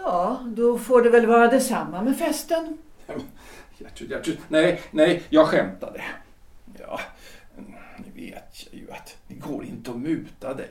Ja, 0.03 0.39
då 0.55 0.77
får 0.77 1.01
det 1.01 1.09
väl 1.09 1.25
vara 1.25 1.47
detsamma 1.47 2.01
med 2.01 2.17
festen. 2.17 2.77
Gertrud, 3.77 4.09
Gertrud. 4.11 4.37
Nej, 4.47 4.81
nej, 4.91 5.23
jag 5.29 5.47
skämtade. 5.47 6.01
Ja, 6.79 6.99
ni 7.97 8.25
vet 8.25 8.67
jag 8.71 8.79
ju 8.79 8.91
att 8.91 9.17
det 9.27 9.35
går 9.35 9.65
inte 9.65 9.91
att 9.91 9.97
muta 9.97 10.53
dig. 10.53 10.69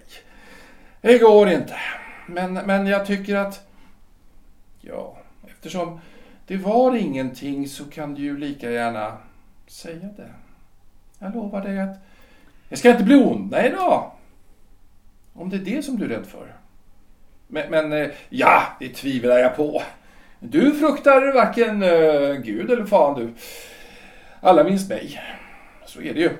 Det 1.01 1.19
går 1.19 1.49
inte. 1.49 1.77
Men, 2.29 2.55
men 2.55 2.87
jag 2.87 3.07
tycker 3.07 3.37
att... 3.37 3.69
Ja, 4.81 5.17
eftersom 5.47 6.01
det 6.47 6.57
var 6.57 6.97
ingenting 6.97 7.69
så 7.69 7.85
kan 7.85 8.15
du 8.15 8.23
ju 8.23 8.39
lika 8.39 8.71
gärna 8.71 9.17
säga 9.67 10.09
det. 10.17 10.31
Jag 11.19 11.35
lovar 11.35 11.61
dig 11.63 11.81
att 11.81 11.97
jag 12.69 12.79
ska 12.79 12.91
inte 12.91 13.05
bli 13.05 13.17
onda 13.17 13.67
idag. 13.67 14.13
Om 15.33 15.51
det 15.51 15.57
är 15.57 15.61
det 15.61 15.83
som 15.83 15.99
du 15.99 16.05
är 16.05 16.09
rädd 16.09 16.27
för. 16.27 16.60
Men, 17.53 17.71
men 17.71 17.93
eh, 17.93 18.11
ja, 18.29 18.63
det 18.79 18.89
tvivlar 18.89 19.39
jag 19.39 19.57
på. 19.57 19.83
Du 20.39 20.75
fruktar 20.75 21.33
varken 21.35 21.83
uh, 21.83 22.35
Gud 22.35 22.71
eller 22.71 22.85
fan 22.85 23.21
du. 23.21 23.35
Alla 24.41 24.65
minst 24.65 24.89
mig. 24.89 25.21
Så 25.87 26.01
är 26.01 26.15
det 26.15 26.21
ju. 26.21 26.31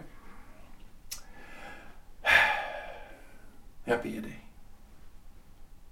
Jag 3.85 4.03
ber 4.03 4.11
dig. 4.11 4.41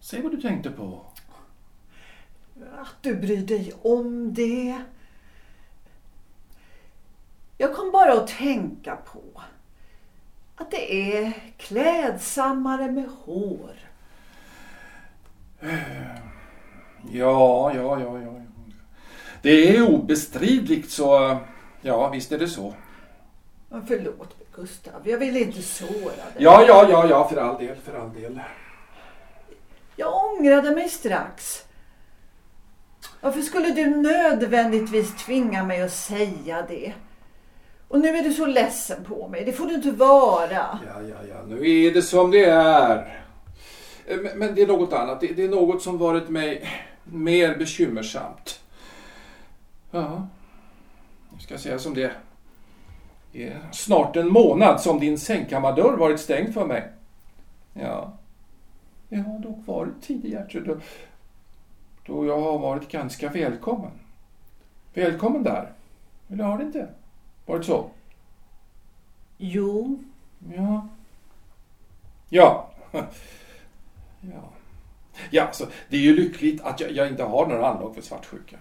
Säg 0.01 0.23
vad 0.23 0.33
du 0.33 0.41
tänkte 0.41 0.71
på. 0.71 1.07
Att 2.79 3.03
du 3.03 3.15
bryr 3.15 3.47
dig 3.47 3.73
om 3.83 4.35
det. 4.35 4.83
Jag 7.59 7.75
kom 7.75 7.91
bara 7.93 8.13
att 8.13 8.29
tänka 8.29 8.97
på 8.97 9.43
att 10.57 10.71
det 10.71 11.17
är 11.17 11.33
klädsammare 11.57 12.91
med 12.91 13.09
hår. 13.25 13.88
Ja, 15.61 15.69
ja, 17.75 18.01
ja, 18.01 18.21
ja. 18.21 18.35
Det 19.43 19.77
är 19.77 19.95
obestridligt 19.95 20.91
så, 20.91 21.39
ja 21.81 22.09
visst 22.09 22.33
är 22.33 22.39
det 22.39 22.49
så. 22.49 22.75
Ja, 23.71 23.81
förlåt 23.89 24.37
Gustav, 24.53 25.01
jag 25.05 25.19
vill 25.19 25.37
inte 25.37 25.63
såra 25.63 25.89
dig. 26.01 26.25
Ja, 26.39 26.65
ja, 26.69 26.87
ja, 26.91 27.07
ja, 27.09 27.29
för 27.29 27.37
all 27.37 27.59
del, 27.59 27.77
för 27.77 28.01
all 28.01 28.15
del. 28.15 28.41
Jag 29.97 30.25
ångrade 30.25 30.71
mig 30.71 30.89
strax. 30.89 31.65
Varför 33.21 33.41
skulle 33.41 33.71
du 33.71 33.87
nödvändigtvis 33.87 35.25
tvinga 35.25 35.65
mig 35.65 35.83
att 35.83 35.93
säga 35.93 36.63
det? 36.69 36.93
Och 37.89 38.01
nu 38.01 38.17
är 38.17 38.23
du 38.23 38.33
så 38.33 38.47
ledsen 38.47 39.05
på 39.05 39.29
mig. 39.29 39.45
Det 39.45 39.53
får 39.53 39.67
du 39.67 39.75
inte 39.75 39.91
vara. 39.91 40.51
Ja, 40.51 40.79
ja, 41.09 41.17
ja. 41.29 41.43
Nu 41.47 41.71
är 41.71 41.95
det 41.95 42.03
som 42.03 42.31
det 42.31 42.45
är. 42.45 43.23
Men, 44.09 44.39
men 44.39 44.55
det 44.55 44.63
är 44.63 44.67
något 44.67 44.93
annat. 44.93 45.21
Det, 45.21 45.45
är 45.45 45.49
något 45.49 45.83
som 45.83 45.99
varit 45.99 46.29
mig 46.29 46.69
mer 47.05 47.57
bekymmersamt. 47.57 48.61
Ja, 49.91 50.27
jag 51.33 51.43
ska 51.43 51.59
säga 51.59 51.79
som 51.79 51.95
det 51.95 52.13
Det 53.33 53.47
är 53.49 53.61
snart 53.73 54.17
en 54.17 54.33
månad 54.33 54.81
som 54.81 55.01
din 55.01 55.19
sängkammardörr 55.19 55.97
varit 55.97 56.21
stängd 56.21 56.55
för 56.55 56.67
mig. 56.67 56.89
Ja, 57.73 58.13
det 59.09 59.17
har 59.17 59.39
dock 59.39 59.67
varit 59.67 60.03
tidigare 60.03 60.61
då, 60.61 60.77
då 62.07 62.27
jag 62.27 62.41
har 62.41 62.59
varit 62.59 62.89
ganska 62.89 63.29
välkommen. 63.29 63.91
Välkommen 64.95 65.43
där. 65.43 65.73
Eller 66.29 66.45
har 66.45 66.59
det 66.59 66.65
inte 66.65 66.89
varit 67.47 67.65
så? 67.65 67.91
Jo. 69.37 70.05
Ja. 70.55 70.89
Ja. 72.29 72.71
Ja, 74.21 74.53
ja 75.31 75.49
så 75.53 75.65
det 75.89 75.97
är 75.97 76.01
ju 76.01 76.17
lyckligt 76.17 76.63
att 76.63 76.81
jag, 76.81 76.93
jag 76.93 77.09
inte 77.09 77.23
har 77.23 77.47
några 77.47 77.69
anlag 77.69 77.95
för 77.95 78.03
svartsjuka. 78.03 78.57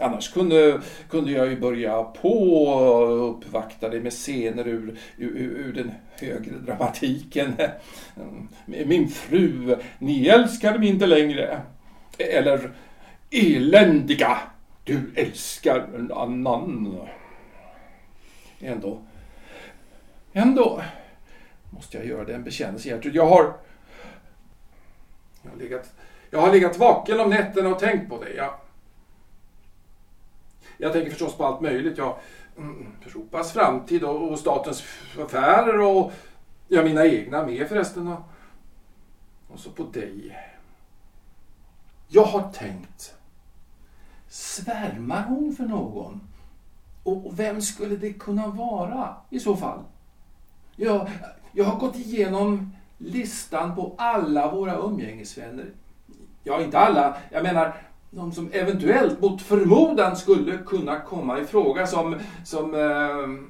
Annars 0.00 0.32
kunde, 0.32 0.80
kunde 1.08 1.32
jag 1.32 1.48
ju 1.48 1.60
börja 1.60 2.02
på 2.02 2.64
och 2.64 3.30
uppvakta 3.30 3.88
dig 3.88 4.00
med 4.00 4.12
scener 4.12 4.68
ur, 4.68 4.98
ur, 5.16 5.36
ur 5.36 5.72
den 5.72 5.92
högre 6.20 6.58
dramatiken. 6.58 7.52
Mm. 8.16 8.48
Min 8.88 9.08
fru, 9.08 9.76
ni 9.98 10.26
älskar 10.26 10.78
mig 10.78 10.88
inte 10.88 11.06
längre. 11.06 11.60
Eller 12.18 12.70
eländiga, 13.30 14.38
du 14.84 15.12
älskar 15.16 15.88
en 15.94 16.12
annan. 16.12 16.98
Ändå, 18.60 18.98
ändå 20.32 20.82
måste 21.70 21.96
jag 21.96 22.06
göra 22.06 22.24
den 22.24 22.44
bekännelse, 22.44 22.88
Gertrud. 22.88 23.14
Jag 23.14 23.26
har 23.26 23.54
jag 25.42 25.50
har 25.50 25.58
legat, 25.58 25.92
jag 26.30 26.40
har 26.40 26.52
legat 26.52 26.78
vaken 26.78 27.20
om 27.20 27.30
nätterna 27.30 27.68
och 27.68 27.78
tänkt 27.78 28.08
på 28.08 28.22
dig. 28.22 28.34
Jag, 28.36 28.54
jag 30.76 30.92
tänker 30.92 31.10
förstås 31.10 31.36
på 31.36 31.46
allt 31.46 31.60
möjligt. 31.60 31.98
Jag, 31.98 32.16
mm, 32.56 32.70
mm, 32.70 32.92
Europas 33.06 33.52
framtid 33.52 34.04
och, 34.04 34.30
och 34.30 34.38
statens 34.38 34.84
affärer 35.18 35.80
och 35.80 36.12
Ja, 36.70 36.82
mina 36.82 37.06
egna 37.06 37.46
med 37.46 37.68
förresten. 37.68 38.08
Och, 38.08 38.20
och 39.48 39.60
så 39.60 39.70
på 39.70 39.82
dig. 39.82 40.38
Jag 42.08 42.24
har 42.24 42.52
tänkt. 42.52 43.14
Svärmar 44.28 45.22
hon 45.22 45.56
för 45.56 45.64
någon? 45.64 46.20
Och 47.02 47.38
vem 47.38 47.62
skulle 47.62 47.96
det 47.96 48.12
kunna 48.12 48.46
vara 48.46 49.16
i 49.30 49.40
så 49.40 49.56
fall? 49.56 49.82
Jag, 50.76 51.10
jag 51.52 51.64
har 51.64 51.78
gått 51.78 51.96
igenom 51.96 52.76
listan 52.98 53.76
på 53.76 53.94
alla 53.98 54.50
våra 54.50 54.76
umgängesvänner. 54.76 55.66
Ja, 56.44 56.62
inte 56.62 56.78
alla. 56.78 57.16
Jag 57.30 57.42
menar 57.42 57.74
de 58.10 58.32
som 58.32 58.50
eventuellt 58.52 59.20
mot 59.20 59.42
förmodan 59.42 60.16
skulle 60.16 60.58
kunna 60.58 61.00
komma 61.00 61.40
i 61.40 61.44
fråga 61.44 61.86
som... 61.86 62.16
som 62.44 62.74
eh, 62.74 63.48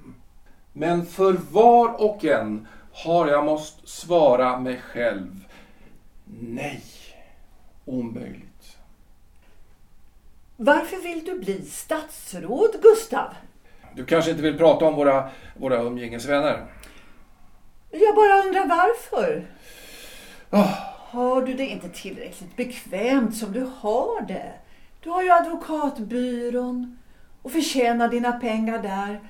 men 0.72 1.06
för 1.06 1.32
var 1.50 2.02
och 2.02 2.24
en 2.24 2.66
har 2.92 3.28
jag 3.28 3.44
måste 3.44 3.86
svara 3.86 4.60
mig 4.60 4.80
själv 4.80 5.48
nej. 6.40 6.82
Omöjligt. 7.84 8.76
Varför 10.56 10.96
vill 10.96 11.24
du 11.24 11.38
bli 11.38 11.62
statsråd, 11.62 12.70
Gustav? 12.82 13.34
Du 13.94 14.04
kanske 14.04 14.30
inte 14.30 14.42
vill 14.42 14.58
prata 14.58 14.84
om 14.84 14.94
våra, 14.94 15.30
våra 15.56 15.82
umgängesvänner? 15.82 16.66
Jag 17.90 18.14
bara 18.14 18.42
undrar 18.42 18.66
varför. 18.66 19.46
Oh. 20.50 20.88
Har 21.10 21.42
du 21.42 21.54
det 21.54 21.66
inte 21.66 21.88
tillräckligt 21.88 22.56
bekvämt 22.56 23.36
som 23.36 23.52
du 23.52 23.70
har 23.80 24.20
det? 24.20 24.52
Du 25.00 25.10
har 25.10 25.22
ju 25.22 25.30
advokatbyrån 25.30 26.98
och 27.42 27.52
förtjänar 27.52 28.08
dina 28.08 28.32
pengar 28.32 28.82
där. 28.82 29.20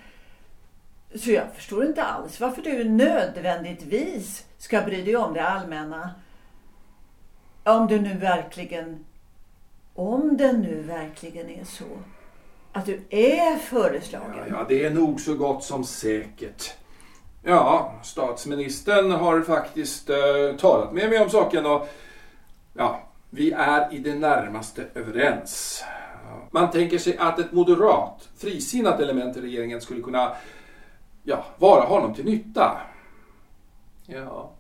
Så 1.18 1.31
jag 1.31 1.44
förstår 1.55 1.87
inte 1.87 2.03
alls 2.03 2.40
varför 2.40 2.62
du 2.62 2.85
nödvändigtvis 2.85 4.44
ska 4.59 4.83
bry 4.83 5.03
dig 5.03 5.16
om 5.16 5.35
det 5.35 5.49
allmänna. 5.49 6.11
Om 7.64 7.87
det 7.87 8.01
nu 8.01 8.14
verkligen, 8.14 9.05
om 9.94 10.37
det 10.37 10.53
nu 10.53 10.83
verkligen 10.83 11.51
är 11.51 11.64
så 11.64 11.85
att 12.73 12.87
du 12.87 13.01
är 13.11 13.57
föreslagen. 13.57 14.37
Ja, 14.37 14.44
ja, 14.49 14.66
det 14.68 14.85
är 14.85 14.90
nog 14.90 15.21
så 15.21 15.35
gott 15.35 15.64
som 15.64 15.85
säkert. 15.85 16.75
Ja, 17.42 17.94
statsministern 18.03 19.11
har 19.11 19.42
faktiskt 19.42 20.11
uh, 20.11 20.57
talat 20.59 20.92
med 20.92 21.11
mig 21.11 21.20
om 21.20 21.31
saken 21.31 21.66
och 21.66 21.88
ja, 22.74 23.01
vi 23.31 23.53
är 23.53 23.94
i 23.94 23.98
det 23.98 24.14
närmaste 24.14 24.85
överens. 24.94 25.85
Man 26.51 26.70
tänker 26.70 26.98
sig 26.98 27.16
att 27.18 27.38
ett 27.38 27.53
moderat, 27.53 28.29
frisinnat 28.38 29.01
element 29.01 29.37
i 29.37 29.40
regeringen 29.40 29.81
skulle 29.81 30.03
kunna 30.03 30.33
ja, 31.22 31.44
vara 31.57 31.85
honom 31.85 32.14
till 32.14 32.24
nytta. 32.24 32.81
Ja. 34.07 34.51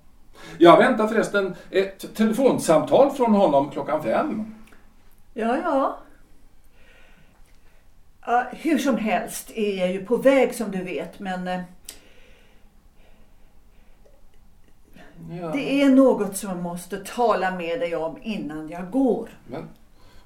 Jag 0.58 0.76
väntar 0.76 1.08
förresten 1.08 1.54
ett 1.70 2.14
telefonsamtal 2.14 3.10
från 3.10 3.34
honom 3.34 3.70
klockan 3.70 4.02
fem. 4.02 4.54
Ja, 5.34 5.56
ja. 5.56 5.98
ja 8.26 8.46
hur 8.52 8.78
som 8.78 8.96
helst 8.96 9.50
är 9.54 9.78
jag 9.78 9.92
ju 9.92 10.04
på 10.04 10.16
väg 10.16 10.54
som 10.54 10.70
du 10.70 10.84
vet, 10.84 11.18
men 11.18 11.48
eh, 11.48 11.60
Ja. 15.30 15.50
Det 15.52 15.82
är 15.82 15.88
något 15.88 16.36
som 16.36 16.48
jag 16.50 16.62
måste 16.62 17.04
tala 17.04 17.50
med 17.50 17.80
dig 17.80 17.96
om 17.96 18.18
innan 18.22 18.68
jag 18.68 18.90
går. 18.90 19.28
Men, 19.46 19.68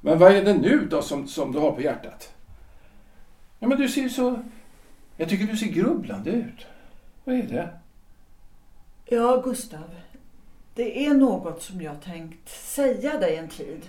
men 0.01 0.19
vad 0.19 0.33
är 0.33 0.45
det 0.45 0.55
nu 0.55 0.87
då 0.91 1.03
som, 1.03 1.29
som 1.29 1.53
du 1.53 1.59
har 1.59 1.73
på 1.73 1.81
hjärtat? 1.81 2.35
Ja, 3.59 3.69
men 3.69 3.79
du 3.79 3.89
ser 3.89 4.09
så... 4.09 4.43
Jag 5.17 5.29
tycker 5.29 5.47
du 5.47 5.57
ser 5.57 5.67
grubblande 5.67 6.31
ut. 6.31 6.67
Vad 7.25 7.35
är 7.35 7.43
det? 7.43 7.69
Ja, 9.05 9.43
Gustav. 9.45 9.95
Det 10.75 11.07
är 11.07 11.15
något 11.15 11.63
som 11.63 11.81
jag 11.81 12.03
tänkt 12.03 12.49
säga 12.49 13.19
dig 13.19 13.37
en 13.37 13.49
tid. 13.49 13.81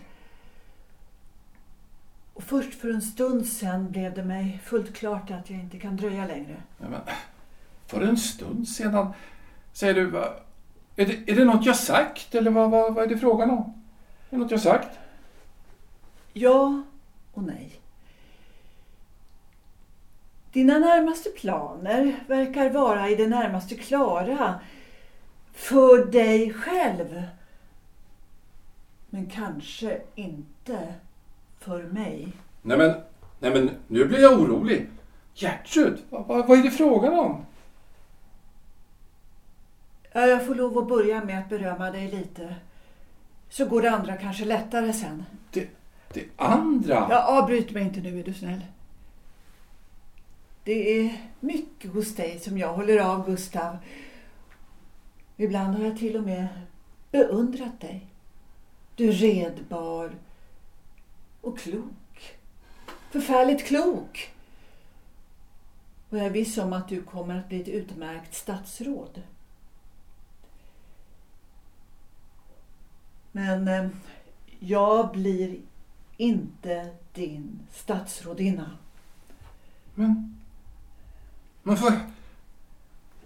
Och 2.34 2.44
först 2.44 2.74
för 2.74 2.90
en 2.90 3.02
stund 3.02 3.48
sen 3.48 3.92
blev 3.92 4.14
det 4.14 4.24
mig 4.24 4.62
fullt 4.66 4.96
klart 4.96 5.32
att 5.32 5.50
jag 5.50 5.60
inte 5.60 5.80
kan 5.80 5.98
dröja 5.98 6.28
längre. 6.28 6.56
Ja, 6.80 6.90
men, 6.90 7.02
för 7.88 8.02
en 8.02 8.18
stund 8.18 8.68
sedan? 8.68 9.14
Säger 9.74 9.94
du, 9.94 10.12
är 10.96 11.06
det, 11.06 11.32
är 11.32 11.36
det 11.36 11.46
något 11.46 11.66
jag 11.66 11.76
sagt 11.76 12.36
eller 12.36 12.52
vad, 12.52 12.72
vad, 12.72 12.94
vad 12.94 13.04
är 13.04 13.08
det 13.08 13.18
frågan 13.18 13.50
om? 13.50 13.82
Är 14.30 14.36
det 14.36 14.38
något 14.38 14.52
jag 14.52 14.62
sagt? 14.62 15.00
Ja 16.34 16.84
och 17.34 17.44
nej. 17.44 17.80
Dina 20.52 20.80
närmaste 20.80 21.30
planer 21.30 22.24
verkar 22.28 22.70
vara 22.70 23.10
i 23.10 23.16
det 23.16 23.28
närmaste 23.28 23.76
klara 23.76 24.60
för 25.54 26.06
dig 26.06 26.54
själv. 26.54 27.24
Men 29.10 29.30
kanske 29.30 30.02
inte 30.16 30.94
för 31.60 31.84
mig. 31.84 32.34
Nej 32.62 32.78
men, 32.78 32.94
nej 33.40 33.52
men 33.52 33.70
nu 33.88 34.06
blir 34.06 34.20
jag 34.20 34.40
orolig. 34.40 34.90
Gertrud, 35.34 35.98
vad, 36.10 36.28
vad, 36.28 36.48
vad 36.48 36.60
är 36.60 36.64
det 36.64 36.72
frågan 36.72 37.14
om? 37.14 37.46
Ja, 40.14 40.28
jag 40.28 40.46
får 40.46 40.56
lov 40.56 40.78
att 40.78 40.88
börja 40.88 41.24
med 41.24 41.40
att 41.40 41.50
berömma 41.50 41.92
dig 41.92 42.12
lite. 42.12 42.56
Så 43.50 43.66
går 43.66 43.82
det 43.82 43.92
andra 43.92 44.18
kanske 44.18 44.46
lättare 44.46 44.94
sen. 44.94 45.26
Det, 45.52 45.68
det 46.14 46.26
andra? 46.36 47.08
Ja, 47.10 47.24
avbryt 47.24 47.72
mig 47.72 47.84
inte 47.84 48.00
nu 48.00 48.20
är 48.20 48.24
du 48.24 48.34
snäll. 48.34 48.62
Det 50.64 51.00
är 51.00 51.18
mycket 51.40 51.94
hos 51.94 52.16
dig 52.16 52.40
som 52.40 52.58
jag 52.58 52.74
håller 52.74 53.00
av, 53.00 53.26
Gustav. 53.26 53.78
Ibland 55.38 55.76
har 55.76 55.86
jag 55.86 55.98
till 55.98 56.18
och 56.18 56.24
med 56.24 56.48
beundrat 57.12 57.82
dig. 57.82 58.08
Du 58.96 59.10
är 59.10 59.14
redbar 59.14 60.12
och 61.42 61.60
klok. 61.60 62.38
Förfärligt 63.12 63.66
klok. 63.66 64.32
Och 66.10 66.18
jag 66.18 66.26
är 66.26 66.30
viss 66.30 66.58
om 66.58 66.74
att 66.74 66.88
du 66.88 67.02
kommer 67.02 67.40
att 67.40 67.50
bli 67.50 67.62
ett 67.62 67.68
utmärkt 67.68 68.36
statsråd. 68.36 69.22
Men 73.36 73.68
eh, 73.68 73.88
jag 74.60 75.12
blir 75.12 75.58
inte 76.18 76.90
din 77.14 77.60
statsrådinna. 77.72 78.72
Men, 79.96 80.40
men 81.64 81.76
vad, 81.76 81.94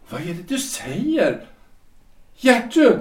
vad 0.10 0.22
är 0.22 0.34
det 0.34 0.48
du 0.48 0.58
säger? 0.58 1.46
Gertrud! 2.36 3.00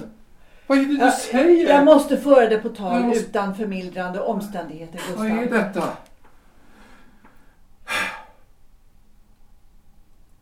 Vad 0.66 0.78
är 0.78 0.82
det 0.82 0.88
du 0.88 0.98
jag, 0.98 1.14
säger? 1.14 1.68
Jag 1.68 1.84
måste 1.84 2.16
föra 2.16 2.48
det 2.48 2.58
på 2.58 2.68
tal 2.68 3.02
måste... 3.02 3.24
utan 3.24 3.54
förmildrande 3.54 4.20
omständigheter, 4.20 4.98
Gustav. 4.98 5.16
Vad 5.16 5.26
är 5.26 5.50
detta? 5.50 5.96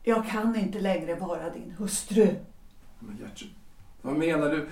Jag 0.03 0.29
kan 0.29 0.57
inte 0.57 0.81
längre 0.81 1.15
vara 1.15 1.51
din 1.51 1.75
hustru. 1.79 2.37
Men 2.99 3.19
Gertrud, 3.21 3.51
vad 4.03 4.17
menar 4.17 4.51
du? 4.51 4.69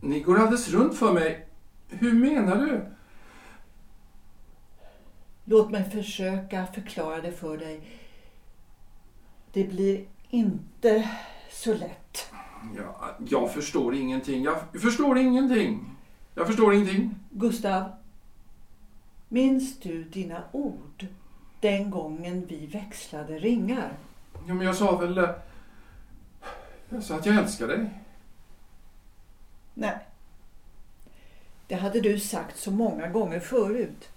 Ni 0.00 0.20
går 0.20 0.38
alldeles 0.38 0.68
runt 0.68 0.98
för 0.98 1.12
mig. 1.12 1.46
Hur 1.88 2.12
menar 2.12 2.56
du? 2.56 2.86
Låt 5.44 5.70
mig 5.70 5.90
försöka 5.90 6.66
förklara 6.66 7.20
det 7.20 7.32
för 7.32 7.58
dig. 7.58 7.80
Det 9.52 9.64
blir 9.64 10.04
inte 10.30 11.10
så 11.50 11.74
lätt. 11.74 12.32
Ja, 12.76 13.16
jag 13.28 13.52
förstår 13.52 13.94
ingenting. 13.94 14.44
Jag 14.44 14.82
förstår 14.82 15.18
ingenting. 15.18 15.96
Jag 16.34 16.46
förstår 16.46 16.74
ingenting. 16.74 17.14
Gustav, 17.30 17.84
minns 19.28 19.80
du 19.80 20.04
dina 20.04 20.42
ord 20.52 21.06
den 21.60 21.90
gången 21.90 22.46
vi 22.48 22.66
växlade 22.66 23.38
ringar? 23.38 23.92
Ja, 24.46 24.54
men 24.54 24.66
jag 24.66 24.76
sa 24.76 24.96
väl... 24.96 25.18
Eh, 25.18 25.30
jag 26.88 27.02
sa 27.02 27.14
att 27.14 27.26
jag 27.26 27.36
älskar 27.36 27.68
dig. 27.68 27.90
Nej. 29.78 29.98
Det 31.66 31.74
hade 31.74 32.00
du 32.00 32.20
sagt 32.20 32.58
så 32.58 32.70
många 32.70 33.08
gånger 33.08 33.40
förut. 33.40 34.08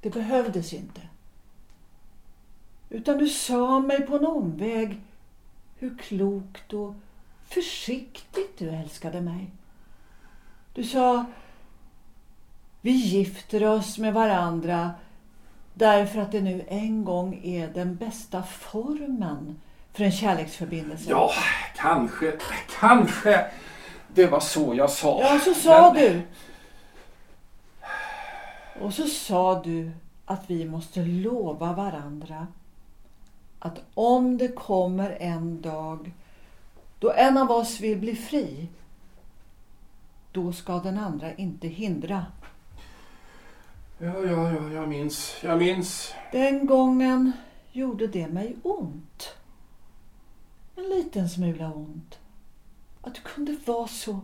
Det 0.00 0.10
behövdes 0.10 0.72
inte. 0.72 1.00
Utan 2.88 3.18
du 3.18 3.28
sa 3.28 3.80
mig 3.80 4.06
på 4.06 4.16
en 4.16 4.26
omväg 4.26 5.00
hur 5.78 5.98
klokt 5.98 6.72
och 6.72 6.94
försiktigt 7.48 8.58
du 8.58 8.70
älskade 8.70 9.20
mig. 9.20 9.50
Du 10.72 10.84
sa, 10.84 11.24
vi 12.80 12.90
gifter 12.90 13.64
oss 13.64 13.98
med 13.98 14.14
varandra 14.14 14.94
därför 15.74 16.20
att 16.20 16.32
det 16.32 16.40
nu 16.40 16.64
en 16.68 17.04
gång 17.04 17.40
är 17.44 17.68
den 17.68 17.96
bästa 17.96 18.42
formen 18.42 19.60
för 19.94 20.04
en 20.04 20.12
kärleksförbindelse. 20.12 21.10
Ja, 21.10 21.30
kanske, 21.76 22.32
kanske. 22.80 23.46
Det 24.14 24.26
var 24.26 24.40
så 24.40 24.74
jag 24.74 24.90
sa. 24.90 25.20
Ja, 25.20 25.38
så 25.44 25.54
sa 25.54 25.92
Men... 25.92 26.02
du. 26.02 26.22
Och 28.80 28.94
så 28.94 29.06
sa 29.06 29.62
du 29.62 29.90
att 30.24 30.44
vi 30.46 30.64
måste 30.64 31.00
lova 31.00 31.72
varandra 31.72 32.46
att 33.58 33.80
om 33.94 34.38
det 34.38 34.48
kommer 34.48 35.16
en 35.20 35.60
dag 35.60 36.12
Då 36.98 37.12
en 37.12 37.38
av 37.38 37.50
oss 37.50 37.80
vill 37.80 37.98
bli 37.98 38.16
fri, 38.16 38.68
då 40.32 40.52
ska 40.52 40.78
den 40.78 40.98
andra 40.98 41.34
inte 41.34 41.68
hindra. 41.68 42.26
Ja, 43.98 44.14
ja, 44.26 44.52
ja, 44.52 44.70
jag 44.72 44.88
minns. 44.88 45.36
Jag 45.42 45.58
minns. 45.58 46.14
Den 46.32 46.66
gången 46.66 47.32
gjorde 47.72 48.06
det 48.06 48.28
mig 48.28 48.56
ont. 48.62 49.34
En 50.76 50.84
liten 50.84 51.28
smula 51.28 51.72
ont. 51.72 52.18
Att 53.00 53.14
du 53.14 53.20
kunde 53.20 53.56
vara 53.64 53.86
så 53.86 54.20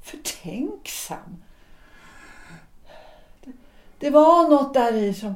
förtänksam. 0.00 1.42
Det, 3.40 3.52
det 3.98 4.10
var 4.10 4.48
något 4.48 4.74
där 4.74 4.94
i 4.94 5.14
som, 5.14 5.34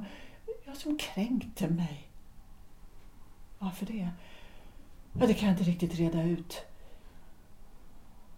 ja, 0.65 0.75
som 0.75 0.99
kränkte 0.99 1.69
mig. 1.69 2.09
Varför 3.59 3.87
det? 3.87 4.09
Ja, 5.21 5.27
det 5.27 5.35
kan 5.35 5.49
jag 5.49 5.59
inte 5.59 5.71
riktigt 5.71 5.95
reda 5.95 6.23
ut. 6.23 6.67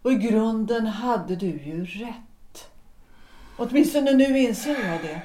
Och 0.03 0.13
i 0.13 0.15
grunden 0.15 0.87
hade 0.87 1.37
du 1.37 1.47
ju 1.47 1.85
rätt. 1.85 2.71
Åtminstone 3.57 4.13
nu 4.13 4.39
inser 4.39 4.89
jag 4.89 5.03
det. 5.03 5.23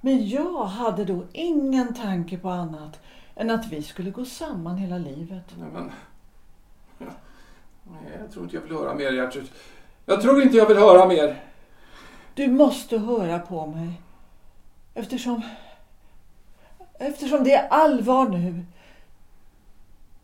Men 0.00 0.28
jag 0.28 0.64
hade 0.64 1.04
då 1.04 1.24
ingen 1.32 1.94
tanke 1.94 2.38
på 2.38 2.50
annat 2.50 3.00
än 3.36 3.50
att 3.50 3.66
vi 3.66 3.82
skulle 3.82 4.10
gå 4.10 4.24
samman 4.24 4.76
hela 4.76 4.98
livet. 4.98 5.44
Nej, 5.58 5.68
men... 5.72 5.92
Ja. 6.98 7.06
Nej, 7.82 8.18
jag 8.20 8.32
tror 8.32 8.44
inte 8.44 8.56
jag 8.56 8.62
vill 8.62 8.72
höra 8.72 8.94
mer, 8.94 9.12
Gertrud. 9.12 9.50
Jag 10.06 10.22
tror 10.22 10.42
inte 10.42 10.56
jag 10.56 10.66
vill 10.66 10.78
höra 10.78 11.06
mer. 11.06 11.44
Du 12.34 12.48
måste 12.48 12.98
höra 12.98 13.38
på 13.38 13.66
mig. 13.66 14.00
Eftersom... 14.94 15.42
Eftersom 16.98 17.44
det 17.44 17.52
är 17.52 17.68
allvar 17.68 18.28
nu. 18.28 18.64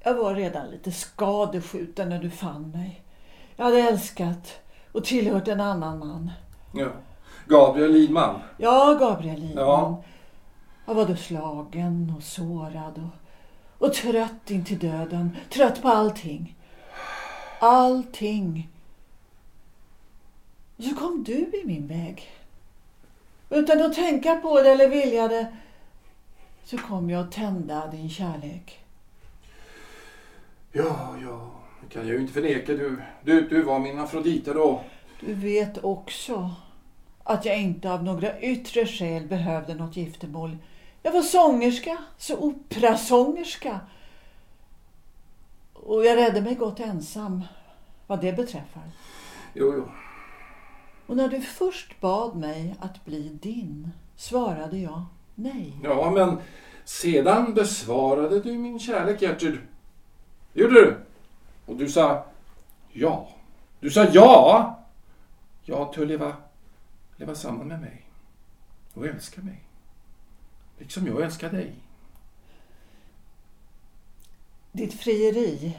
Jag 0.01 0.14
var 0.14 0.35
redan 0.35 0.70
lite 0.70 0.92
skadeskjuten 0.92 2.09
när 2.09 2.18
du 2.18 2.31
fann 2.31 2.70
mig. 2.70 3.03
Jag 3.57 3.64
hade 3.64 3.79
älskat 3.79 4.61
och 4.92 5.05
tillhört 5.05 5.49
en 5.49 5.61
annan 5.61 5.99
man. 5.99 6.31
Ja. 6.75 6.88
Gabriel 7.46 7.92
Lidman. 7.92 8.40
Ja, 8.57 8.96
Gabriel 9.01 9.40
Lidman. 9.40 9.64
Ja. 9.64 10.03
Jag 10.90 10.94
var 10.94 11.07
då 11.07 11.16
slagen 11.16 12.14
och 12.16 12.22
sårad 12.22 13.11
och, 13.79 13.87
och 13.87 13.94
trött 13.94 14.50
in 14.50 14.64
till 14.64 14.79
döden. 14.79 15.37
Trött 15.50 15.83
på 15.83 15.88
allting. 15.88 16.57
Allting. 17.61 18.68
Så 20.79 20.94
kom 20.94 21.24
du 21.24 21.33
i 21.33 21.62
min 21.64 21.87
väg. 21.87 22.31
Utan 23.50 23.83
att 23.83 23.94
tänka 23.94 24.37
på 24.37 24.62
det 24.62 24.70
eller 24.70 24.88
vilja 24.88 25.29
det 25.29 25.57
så 26.64 26.79
kom 26.79 27.11
jag 27.11 27.20
att 27.20 27.33
tända 27.33 27.87
din 27.87 28.11
kärlek. 28.11 28.79
Ja, 30.72 31.14
ja. 31.22 31.50
Det 31.81 31.94
kan 31.94 32.07
jag 32.07 32.14
ju 32.14 32.20
inte 32.20 32.33
förneka. 32.33 32.72
Du, 32.72 33.03
du, 33.24 33.48
du 33.48 33.62
var 33.62 33.79
min 33.79 33.98
Afrodite 33.98 34.53
då. 34.53 34.85
Du 35.20 35.35
vet 35.35 35.85
också 35.85 36.50
att 37.24 37.44
jag 37.44 37.61
inte 37.61 37.92
av 37.92 38.05
några 38.05 38.40
yttre 38.40 38.87
skäl 38.87 39.26
behövde 39.26 39.74
något 39.74 39.96
giftermål. 39.96 40.57
Jag 41.03 41.13
var 41.13 41.23
sångerska, 41.23 41.99
så 42.19 42.37
operasångerska. 42.37 43.81
Och 45.73 46.05
jag 46.05 46.17
räddade 46.17 46.41
mig 46.41 46.55
gott 46.55 46.81
ensam 46.81 47.45
vad 48.07 48.21
det 48.21 48.33
beträffar. 48.33 48.83
Jo, 49.55 49.75
jo. 49.77 49.89
Och 51.07 51.17
när 51.17 51.29
du 51.29 51.41
först 51.41 52.01
bad 52.01 52.37
mig 52.37 52.75
att 52.81 53.05
bli 53.05 53.39
din 53.43 53.91
svarade 54.17 54.79
jag 54.79 55.05
nej. 55.35 55.77
Ja, 55.83 56.11
men 56.11 56.39
sedan 56.85 57.55
besvarade 57.55 58.41
du 58.41 58.53
min 58.59 58.79
kärlek, 58.79 59.23
Gertrud. 59.23 59.61
Det 60.53 60.61
gjorde 60.61 60.75
du. 60.75 60.97
Och 61.67 61.77
du 61.77 61.89
sa 61.89 62.27
ja. 62.93 63.29
Du 63.81 63.91
sa 63.91 64.05
ja. 64.05 64.77
Ja 65.65 65.93
till 65.93 66.03
att 66.03 66.09
leva, 66.09 66.37
leva 67.17 67.35
samman 67.35 67.69
med 67.69 67.81
mig. 67.81 68.07
Och 68.95 69.07
älska 69.07 69.41
mig. 69.41 69.69
Liksom 70.81 71.07
jag 71.07 71.23
älskar 71.23 71.51
dig. 71.51 71.75
Ditt 74.73 74.95
frieri 74.95 75.79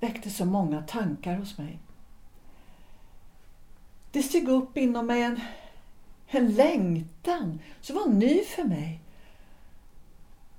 väckte 0.00 0.30
så 0.30 0.44
många 0.44 0.82
tankar 0.82 1.36
hos 1.36 1.58
mig. 1.58 1.78
Det 4.10 4.22
steg 4.22 4.48
upp 4.48 4.76
inom 4.76 5.06
mig 5.06 5.22
en, 5.22 5.40
en 6.26 6.54
längtan 6.54 7.60
som 7.80 7.96
var 7.96 8.08
ny 8.08 8.44
för 8.44 8.64
mig. 8.64 9.00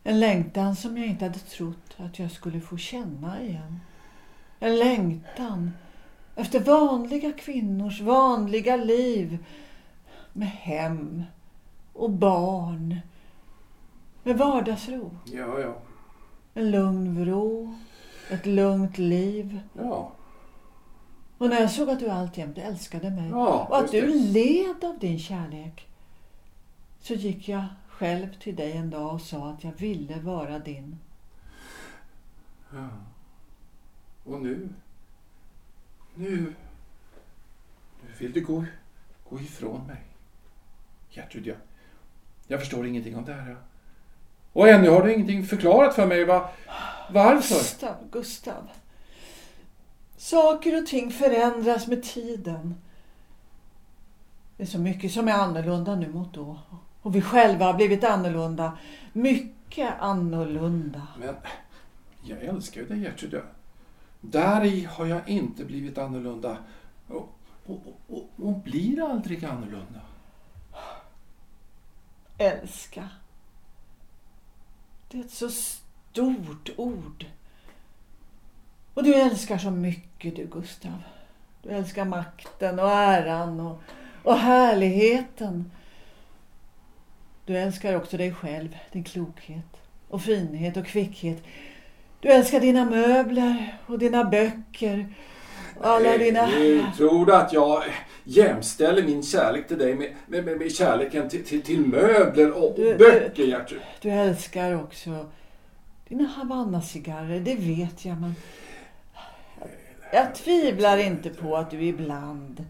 En 0.04 0.20
längtan 0.20 0.76
som 0.76 0.98
jag 0.98 1.08
inte 1.08 1.26
hade 1.26 1.40
trott 1.40 1.96
att 1.98 2.20
jag 2.20 2.32
skulle 2.32 2.62
få 2.62 2.78
känna 2.78 3.42
igen. 3.42 3.80
En 4.60 4.80
längtan 4.80 5.72
efter 6.36 6.60
vanliga 6.60 7.32
kvinnors 7.32 8.02
vanliga 8.02 8.76
liv 8.76 9.46
med 10.34 10.48
hem 10.48 11.24
och 11.94 12.10
barn. 12.10 13.00
Med 14.30 14.38
vardagsro. 14.38 15.12
Ja, 15.26 15.60
ja. 15.60 15.76
En 16.54 16.72
lugn 16.72 17.26
vrå. 17.26 17.76
Ett 18.30 18.46
lugnt 18.46 18.98
liv. 18.98 19.62
Ja. 19.74 20.12
Och 21.38 21.50
när 21.50 21.62
jag 21.62 21.72
såg 21.72 21.90
att 21.90 22.00
du 22.00 22.10
alltjämt 22.10 22.58
älskade 22.58 23.10
mig 23.10 23.30
Ja, 23.30 23.66
och 23.70 23.78
att 23.78 23.92
du 23.92 24.02
det. 24.02 24.08
led 24.14 24.84
av 24.84 25.00
din 25.00 25.20
kärlek 25.20 25.88
så 27.00 27.14
gick 27.14 27.50
jag 27.50 27.66
själv 27.88 28.34
till 28.40 28.56
dig 28.56 28.72
en 28.72 28.90
dag 28.90 29.14
och 29.14 29.22
sa 29.22 29.50
att 29.50 29.64
jag 29.64 29.72
ville 29.72 30.20
vara 30.20 30.60
din. 30.60 31.00
ja. 32.74 32.88
Och 34.26 34.42
nu? 34.42 34.70
Nu? 36.16 36.54
Nu 38.06 38.14
vill 38.20 38.32
du 38.34 38.46
gå, 38.46 38.66
gå 39.30 39.40
ifrån 39.40 39.88
mig. 39.88 40.04
Gertrud, 41.10 41.48
jag, 41.48 41.58
jag 42.48 42.60
förstår 42.60 42.88
ingenting 42.88 43.16
om 43.18 43.26
det 43.26 43.34
här. 43.34 43.58
Och 44.60 44.68
ännu 44.70 44.90
har 44.90 45.02
du 45.04 45.14
ingenting 45.14 45.46
förklarat 45.46 45.96
för 45.96 46.06
mig. 46.08 46.26
Va, 46.26 46.50
varför? 47.12 47.56
Gustav, 47.56 47.96
Gustav. 48.12 48.70
Saker 50.18 50.82
och 50.82 50.88
ting 50.88 51.12
förändras 51.12 51.88
med 51.88 52.04
tiden. 52.04 52.76
Det 54.58 54.64
är 54.64 54.68
så 54.68 54.80
mycket 54.80 55.12
som 55.12 55.28
är 55.28 55.32
annorlunda 55.34 55.96
nu 55.96 56.10
mot 56.10 56.34
då. 56.34 56.60
Och 57.02 57.16
vi 57.16 57.22
själva 57.22 57.66
har 57.66 57.74
blivit 57.74 58.04
annorlunda. 58.04 58.78
Mycket 59.14 59.94
annorlunda. 60.00 61.08
Men 61.20 61.36
jag 62.24 62.42
älskar 62.44 62.82
ju 62.82 62.88
dig 62.88 63.00
Gertrud. 63.02 63.34
Jag- 63.34 63.44
Där 64.22 64.64
i 64.66 64.84
har 64.86 65.06
jag 65.06 65.30
inte 65.30 65.66
blivit 65.66 65.98
annorlunda. 65.98 66.58
Och, 67.08 67.30
och, 67.66 67.82
och, 68.08 68.30
och 68.38 68.60
blir 68.60 69.12
aldrig 69.12 69.46
annorlunda. 69.46 70.00
Älska. 72.38 73.10
Det 75.12 75.18
är 75.18 75.22
ett 75.22 75.32
så 75.32 75.50
stort 75.50 76.70
ord. 76.78 77.26
Och 78.94 79.04
du 79.04 79.14
älskar 79.14 79.58
så 79.58 79.72
mycket 79.72 80.36
du 80.36 80.46
Gustav. 80.46 81.04
Du 81.64 81.70
älskar 81.70 82.06
makten 82.06 82.80
och 82.80 82.90
äran 82.90 83.60
och, 83.60 83.82
och 84.24 84.38
härligheten. 84.38 85.72
Du 87.46 87.58
älskar 87.58 87.96
också 87.96 88.18
dig 88.18 88.34
själv, 88.34 88.78
din 88.92 89.04
klokhet 89.04 89.78
och 90.10 90.22
finhet 90.22 90.78
och 90.78 90.86
kvickhet. 90.86 91.44
Du 92.20 92.30
älskar 92.30 92.60
dina 92.60 92.86
möbler 92.86 93.78
och 93.86 94.00
dina 94.00 94.24
böcker. 94.24 95.14
Och 95.78 95.88
alla 95.88 96.18
dina... 96.18 96.48
Du 96.48 96.86
tror 96.98 97.32
att 97.34 97.54
jag 97.54 97.84
jämställer 98.30 99.04
min 99.04 99.24
kärlek 99.24 99.68
till 99.68 99.78
dig 99.78 99.96
med, 99.96 100.14
med, 100.28 100.46
med, 100.46 100.58
med 100.58 100.72
kärleken 100.72 101.30
till, 101.30 101.46
till, 101.46 101.62
till 101.62 101.80
möbler 101.86 102.52
och, 102.52 102.74
Du- 102.76 102.84
du- 102.84 102.98
böcker 102.98 103.44
Gertrud? 103.44 103.82
Du 104.02 104.10
älskar 104.10 104.84
också 104.84 105.26
dina 106.08 106.28
Havanna-cigarrer, 106.28 107.40
det 107.40 107.56
vet 107.56 108.06
jag. 108.06 108.22
Men 108.22 108.36
jag 110.14 110.36
tvivlar 110.36 110.98
inte 110.98 111.30
på 111.30 111.58
att 111.58 111.72
du 111.72 111.82
ibland, 111.84 112.66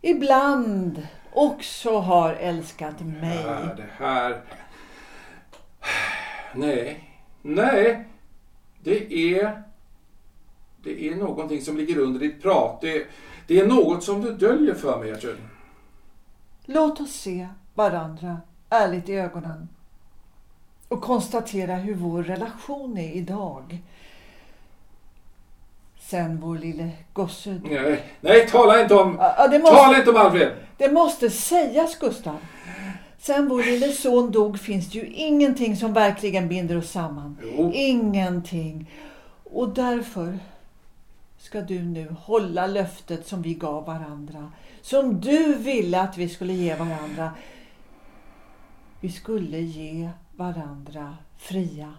ibland 0.00 1.06
också 1.32 1.98
har 1.98 2.32
älskat 2.32 3.00
mig. 3.00 3.38
Ja, 3.46 3.58
det 3.76 4.04
här... 4.04 4.40
Nej. 6.54 7.10
Nej. 7.42 8.04
Det 8.82 9.12
är... 9.38 9.62
Det 10.84 11.08
är 11.08 11.14
någonting 11.16 11.60
som 11.62 11.76
ligger 11.76 11.98
under 11.98 12.20
ditt 12.20 12.42
prat. 12.42 12.80
Det, 12.80 13.06
det 13.46 13.60
är 13.60 13.66
något 13.66 14.04
som 14.04 14.20
du 14.20 14.32
döljer 14.34 14.74
för 14.74 14.98
mig, 14.98 15.08
Gertrud. 15.08 15.36
Låt 16.64 17.00
oss 17.00 17.12
se 17.12 17.48
varandra 17.74 18.40
ärligt 18.70 19.08
i 19.08 19.12
ögonen 19.14 19.68
och 20.88 21.00
konstatera 21.02 21.74
hur 21.74 21.94
vår 21.94 22.22
relation 22.22 22.98
är 22.98 23.12
idag. 23.12 23.78
Sen 26.00 26.40
vår 26.40 26.58
lille 26.58 26.90
gosse. 27.12 27.60
Nej, 27.64 28.02
nej, 28.20 28.48
tala 28.48 28.82
inte 28.82 28.94
om... 28.94 29.16
Ja, 29.20 29.48
måste- 29.50 29.76
Tala 29.76 29.98
inte 29.98 30.10
om 30.10 30.16
Alfred! 30.16 30.52
Det 30.76 30.92
måste 30.92 31.30
sägas, 31.30 31.98
Gustav. 31.98 32.36
Sen 33.18 33.48
vår 33.48 33.62
lille 33.62 33.92
son 33.92 34.30
dog 34.30 34.58
finns 34.60 34.90
det 34.90 34.98
ju 34.98 35.06
ingenting 35.06 35.76
som 35.76 35.92
verkligen 35.92 36.48
binder 36.48 36.78
oss 36.78 36.90
samman. 36.90 37.38
Jo. 37.56 37.70
Ingenting. 37.74 38.90
Och 39.44 39.68
därför 39.68 40.38
ska 41.44 41.60
du 41.60 41.82
nu 41.82 42.08
hålla 42.20 42.66
löftet 42.66 43.26
som 43.26 43.42
vi 43.42 43.54
gav 43.54 43.86
varandra. 43.86 44.52
Som 44.82 45.20
du 45.20 45.54
ville 45.54 46.00
att 46.00 46.18
vi 46.18 46.28
skulle 46.28 46.52
ge 46.52 46.74
varandra. 46.76 47.30
Vi 49.00 49.12
skulle 49.12 49.58
ge 49.60 50.10
varandra 50.36 51.16
fria. 51.36 51.94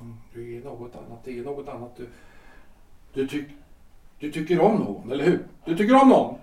Mm, 0.00 0.16
Du 0.34 0.56
är 0.56 0.64
något 0.64 0.96
annat. 0.96 1.24
Det 1.24 1.38
är 1.38 1.44
något 1.44 1.68
annat. 1.68 1.96
Du, 1.96 2.08
du, 3.12 3.28
tyck, 3.28 3.48
du 4.18 4.32
tycker 4.32 4.60
om 4.60 4.76
någon, 4.76 5.12
eller 5.12 5.24
hur? 5.24 5.46
Du 5.64 5.76
tycker 5.76 6.02
om 6.02 6.08
någon. 6.08 6.34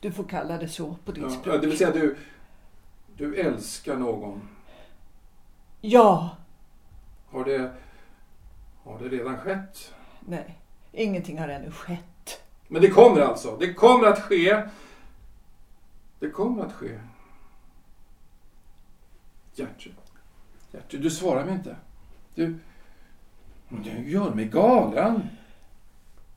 Du 0.00 0.12
får 0.12 0.24
kalla 0.24 0.58
det 0.58 0.68
så 0.68 0.96
på 1.04 1.12
ditt 1.12 1.22
Ja, 1.22 1.30
språk. 1.30 1.60
det 1.60 1.66
vill 1.66 1.78
säga 1.78 1.90
du, 1.90 2.16
du 3.16 3.36
älskar 3.36 3.96
någon. 3.96 4.40
Ja. 5.80 6.36
Har 7.26 7.44
det, 7.44 7.72
har 8.84 8.98
det 8.98 9.08
redan 9.08 9.38
skett? 9.38 9.94
Nej, 10.20 10.58
ingenting 10.92 11.38
har 11.38 11.48
ännu 11.48 11.70
skett. 11.70 12.40
Men 12.68 12.82
det 12.82 12.88
kommer 12.88 13.20
alltså. 13.20 13.56
Det 13.56 13.74
kommer 13.74 14.06
att 14.06 14.18
ske. 14.22 14.62
Det 16.18 16.30
kommer 16.30 16.64
att 16.64 16.72
ske. 16.72 16.98
Gertrud. 19.54 19.94
Gertrud, 20.72 21.02
du 21.02 21.10
svarar 21.10 21.44
mig 21.44 21.54
inte. 21.54 21.76
Du, 22.34 22.58
du 23.68 24.10
gör 24.10 24.34
mig 24.34 24.44
galen. 24.44 25.28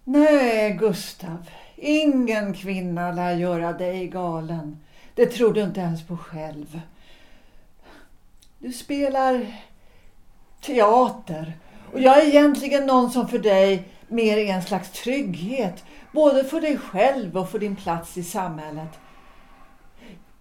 Nej, 0.03 0.73
Gustav. 0.73 1.49
Ingen 1.75 2.53
kvinna 2.53 3.11
lär 3.11 3.35
göra 3.35 3.73
dig 3.73 4.07
galen. 4.07 4.77
Det 5.15 5.25
tror 5.25 5.53
du 5.53 5.61
inte 5.63 5.79
ens 5.79 6.07
på 6.07 6.17
själv. 6.17 6.81
Du 8.61 8.71
spelar 8.71 9.45
teater 10.61 11.53
och 11.93 11.99
jag 11.99 12.17
är 12.17 12.27
egentligen 12.27 12.85
någon 12.85 13.11
som 13.11 13.27
för 13.27 13.39
dig 13.39 13.87
mer 14.07 14.37
är 14.37 14.53
en 14.53 14.63
slags 14.63 14.91
trygghet. 14.91 15.83
Både 16.11 16.43
för 16.43 16.61
dig 16.61 16.77
själv 16.77 17.37
och 17.37 17.49
för 17.49 17.59
din 17.59 17.75
plats 17.75 18.17
i 18.17 18.23
samhället. 18.23 18.89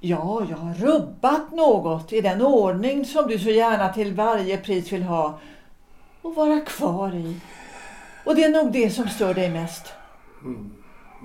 Ja, 0.00 0.46
jag 0.50 0.56
har 0.56 0.74
rubbat 0.74 1.52
något 1.52 2.12
i 2.12 2.20
den 2.20 2.42
ordning 2.42 3.04
som 3.04 3.26
du 3.28 3.38
så 3.38 3.50
gärna 3.50 3.92
till 3.92 4.14
varje 4.14 4.58
pris 4.58 4.92
vill 4.92 5.02
ha 5.02 5.38
och 6.22 6.34
vara 6.34 6.60
kvar 6.60 7.14
i. 7.14 7.40
Och 8.24 8.34
det 8.34 8.44
är 8.44 8.64
nog 8.64 8.72
det 8.72 8.90
som 8.90 9.08
stör 9.08 9.34
dig 9.34 9.50
mest. 9.50 9.92
Mm. 10.42 10.72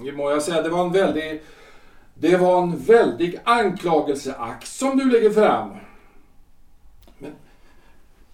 Det 0.05 0.11
må 0.11 0.29
jag 0.29 0.43
säga, 0.43 0.61
det 0.61 0.69
var 0.69 0.85
en 0.85 0.91
väldig... 0.91 1.41
Det 2.15 2.37
var 2.37 2.61
en 2.61 2.77
väldig 2.77 3.39
anklagelseakt 3.43 4.67
som 4.67 4.97
du 4.97 5.11
lägger 5.11 5.29
fram. 5.29 5.69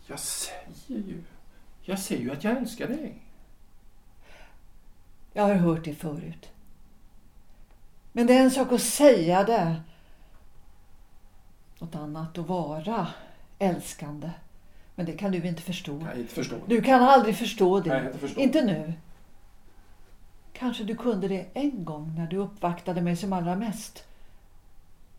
Jag 0.09 0.19
säger 0.19 0.59
ju... 0.87 1.23
Jag 1.81 1.99
säger 1.99 2.21
ju 2.21 2.31
att 2.31 2.43
jag 2.43 2.57
älskar 2.57 2.87
dig. 2.87 3.15
Jag 5.33 5.43
har 5.43 5.53
hört 5.53 5.85
det 5.85 5.95
förut. 5.95 6.49
Men 8.11 8.27
det 8.27 8.33
är 8.33 8.43
en 8.43 8.51
sak 8.51 8.71
att 8.71 8.81
säga 8.81 9.43
det. 9.43 9.81
Något 11.79 11.95
annat 11.95 12.37
att 12.37 12.47
vara 12.47 13.07
älskande. 13.59 14.31
Men 14.95 15.05
det 15.05 15.13
kan 15.13 15.31
du 15.31 15.47
inte 15.47 15.61
förstå. 15.61 16.01
Jag 16.05 16.17
inte 16.17 16.33
förstå. 16.33 16.55
Du 16.67 16.81
kan 16.81 17.03
aldrig 17.03 17.35
förstå 17.35 17.79
det. 17.79 18.05
Inte 18.05 18.19
förstå. 18.19 18.39
Inte 18.39 18.65
nu. 18.65 18.93
Kanske 20.53 20.83
du 20.83 20.95
kunde 20.95 21.27
det 21.27 21.45
en 21.53 21.85
gång 21.85 22.15
när 22.15 22.27
du 22.27 22.37
uppvaktade 22.37 23.01
mig 23.01 23.15
som 23.15 23.33
allra 23.33 23.55
mest. 23.55 24.03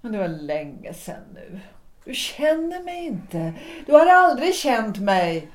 Men 0.01 0.13
det 0.13 0.19
var 0.19 0.29
länge 0.29 0.95
sedan 0.95 1.23
nu. 1.35 1.61
Du 2.05 2.15
känner 2.15 2.83
mig 2.83 3.07
inte. 3.07 3.53
Du 3.87 3.93
har 3.93 4.07
aldrig 4.07 4.55
känt 4.55 4.99
mig. 4.99 5.49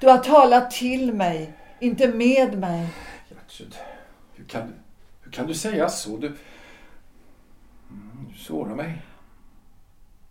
Du 0.00 0.08
har 0.08 0.18
talat 0.18 0.70
till 0.70 1.12
mig, 1.14 1.52
inte 1.80 2.08
med 2.08 2.58
mig. 2.58 2.88
Gertrud, 3.28 3.74
hur 4.34 4.44
kan 4.44 4.66
du, 4.66 4.72
hur 5.24 5.30
kan 5.32 5.46
du 5.46 5.54
säga 5.54 5.88
så? 5.88 6.16
Du, 6.16 6.36
Mm, 7.90 8.28
du 8.32 8.38
sårar 8.38 8.74
mig. 8.74 9.02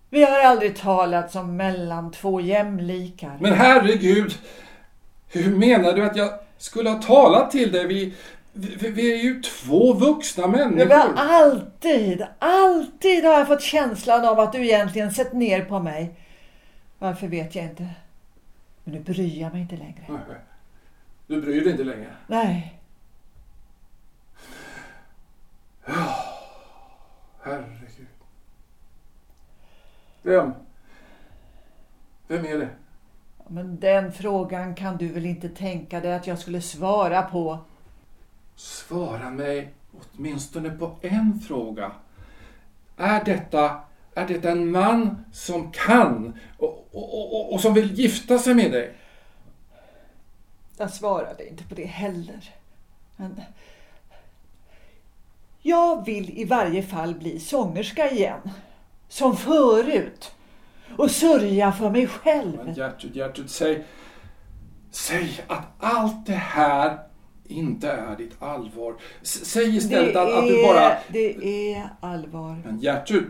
Vi 0.09 0.23
har 0.23 0.39
aldrig 0.39 0.75
talat 0.75 1.31
som 1.31 1.57
mellan 1.57 2.11
två 2.11 2.41
jämlikar. 2.41 3.37
Men 3.39 3.53
herregud! 3.53 4.37
Hur 5.27 5.55
menar 5.57 5.93
du 5.93 6.05
att 6.05 6.15
jag 6.15 6.33
skulle 6.57 6.89
ha 6.89 7.01
talat 7.01 7.51
till 7.51 7.71
dig? 7.71 7.87
Vi, 7.87 8.13
vi, 8.53 8.89
vi 8.89 9.13
är 9.13 9.23
ju 9.23 9.41
två 9.41 9.93
vuxna 9.93 10.47
Men 10.47 10.69
människor. 10.75 10.95
har 10.95 11.13
alltid, 11.15 12.25
alltid 12.39 13.23
har 13.25 13.33
jag 13.33 13.47
fått 13.47 13.61
känslan 13.61 14.25
av 14.25 14.39
att 14.39 14.51
du 14.53 14.65
egentligen 14.65 15.11
sett 15.11 15.33
ner 15.33 15.65
på 15.65 15.79
mig. 15.79 16.15
Varför 16.99 17.27
vet 17.27 17.55
jag 17.55 17.65
inte. 17.65 17.89
Men 18.83 18.93
nu 18.93 18.99
bryr 18.99 19.41
jag 19.41 19.51
mig 19.53 19.61
inte 19.61 19.75
längre. 19.77 20.05
Nej, 20.09 20.19
Du 21.27 21.41
bryr 21.41 21.61
dig 21.61 21.71
inte 21.71 21.83
längre. 21.83 22.13
Nej, 22.27 22.77
Herregud. 27.43 28.07
Vem? 30.21 30.51
Vem 32.27 32.45
är 32.45 32.57
det? 32.57 32.69
men 33.47 33.79
den 33.79 34.11
frågan 34.13 34.75
kan 34.75 34.97
du 34.97 35.07
väl 35.07 35.25
inte 35.25 35.49
tänka 35.49 35.99
dig 35.99 36.13
att 36.13 36.27
jag 36.27 36.39
skulle 36.39 36.61
svara 36.61 37.21
på. 37.21 37.59
Svara 38.55 39.29
mig 39.29 39.73
åtminstone 39.91 40.69
på 40.69 40.95
en 41.01 41.39
fråga. 41.47 41.91
Är 42.97 43.23
detta, 43.23 43.81
är 44.15 44.27
detta 44.27 44.51
en 44.51 44.71
man 44.71 45.25
som 45.33 45.71
kan 45.71 46.39
och, 46.57 46.87
och, 46.91 47.33
och, 47.33 47.53
och 47.53 47.61
som 47.61 47.73
vill 47.73 47.99
gifta 47.99 48.39
sig 48.39 48.53
med 48.53 48.71
dig? 48.71 48.93
Jag 50.77 50.93
svarade 50.93 51.49
inte 51.49 51.63
på 51.63 51.75
det 51.75 51.85
heller. 51.85 52.53
Men 53.15 53.41
jag 55.61 56.05
vill 56.05 56.39
i 56.39 56.45
varje 56.45 56.83
fall 56.83 57.15
bli 57.15 57.39
sångerska 57.39 58.11
igen. 58.11 58.49
Som 59.07 59.37
förut. 59.37 60.31
Och 60.97 61.11
sörja 61.11 61.71
för 61.71 61.89
mig 61.89 62.01
Men 62.01 62.09
själv. 62.09 62.77
Gertrud, 62.77 63.15
Gertrud, 63.15 63.49
säg, 63.49 63.85
säg 64.91 65.43
att 65.47 65.65
allt 65.79 66.25
det 66.25 66.33
här 66.33 66.99
inte 67.51 67.91
är 67.91 68.15
ditt 68.17 68.41
allvar. 68.41 68.95
S- 69.21 69.45
säg 69.45 69.75
istället 69.77 70.15
att, 70.15 70.33
att 70.33 70.47
du 70.47 70.63
bara... 70.63 70.91
det 71.07 71.35
är 71.73 71.89
allvar. 71.99 72.61
Men 72.65 72.79
Gertrud, 72.79 73.25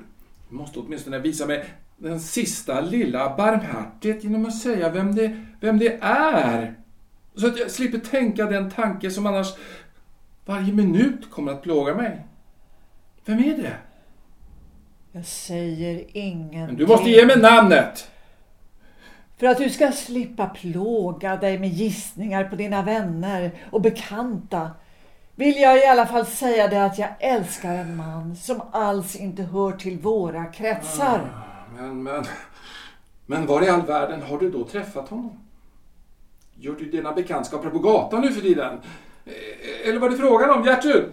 du 0.49 0.55
måste 0.55 0.79
åtminstone 0.79 1.19
visa 1.19 1.45
mig 1.45 1.65
den 1.97 2.19
sista 2.19 2.81
lilla 2.81 3.37
barmhärtighet 3.37 4.23
genom 4.23 4.45
att 4.45 4.57
säga 4.57 4.89
vem 4.89 5.15
det, 5.15 5.45
vem 5.61 5.79
det 5.79 5.97
är. 6.01 6.75
Så 7.35 7.47
att 7.47 7.59
jag 7.59 7.71
slipper 7.71 7.97
tänka 7.97 8.45
den 8.45 8.71
tanke 8.71 9.11
som 9.11 9.25
annars 9.25 9.47
varje 10.45 10.73
minut 10.73 11.29
kommer 11.31 11.51
att 11.51 11.61
plåga 11.61 11.95
mig. 11.95 12.25
Vem 13.25 13.39
är 13.39 13.57
det? 13.57 13.73
Jag 15.11 15.25
säger 15.25 16.05
ingenting. 16.13 16.59
Men 16.65 16.75
du 16.75 16.87
måste 16.87 17.09
ge 17.09 17.25
mig 17.25 17.37
namnet! 17.39 18.10
För 19.41 19.47
att 19.47 19.57
du 19.57 19.69
ska 19.69 19.91
slippa 19.91 20.47
plåga 20.47 21.35
dig 21.35 21.59
med 21.59 21.69
gissningar 21.69 22.43
på 22.43 22.55
dina 22.55 22.81
vänner 22.81 23.51
och 23.71 23.81
bekanta 23.81 24.71
vill 25.35 25.55
jag 25.61 25.77
i 25.77 25.85
alla 25.85 26.05
fall 26.05 26.25
säga 26.25 26.67
det 26.67 26.85
att 26.85 26.97
jag 26.97 27.09
älskar 27.19 27.75
en 27.75 27.95
man 27.95 28.35
som 28.35 28.61
alls 28.71 29.15
inte 29.15 29.43
hör 29.43 29.71
till 29.71 29.99
våra 29.99 30.45
kretsar. 30.45 31.21
Men, 31.77 32.03
men, 32.03 32.25
men 33.25 33.45
var 33.45 33.63
i 33.63 33.69
all 33.69 33.85
världen 33.85 34.21
har 34.21 34.37
du 34.37 34.51
då 34.51 34.63
träffat 34.63 35.09
honom? 35.09 35.39
Gör 36.55 36.75
du 36.75 36.85
dina 36.85 37.11
bekantskaper 37.11 37.69
på 37.69 37.79
gatan 37.79 38.21
nu 38.21 38.31
för 38.31 38.41
tiden? 38.41 38.79
Eh, 39.25 39.89
Eller 39.89 39.99
vad 39.99 40.07
är 40.07 40.17
det 40.17 40.21
frågan 40.21 40.49
om, 40.49 40.65
Gertrud? 40.65 41.11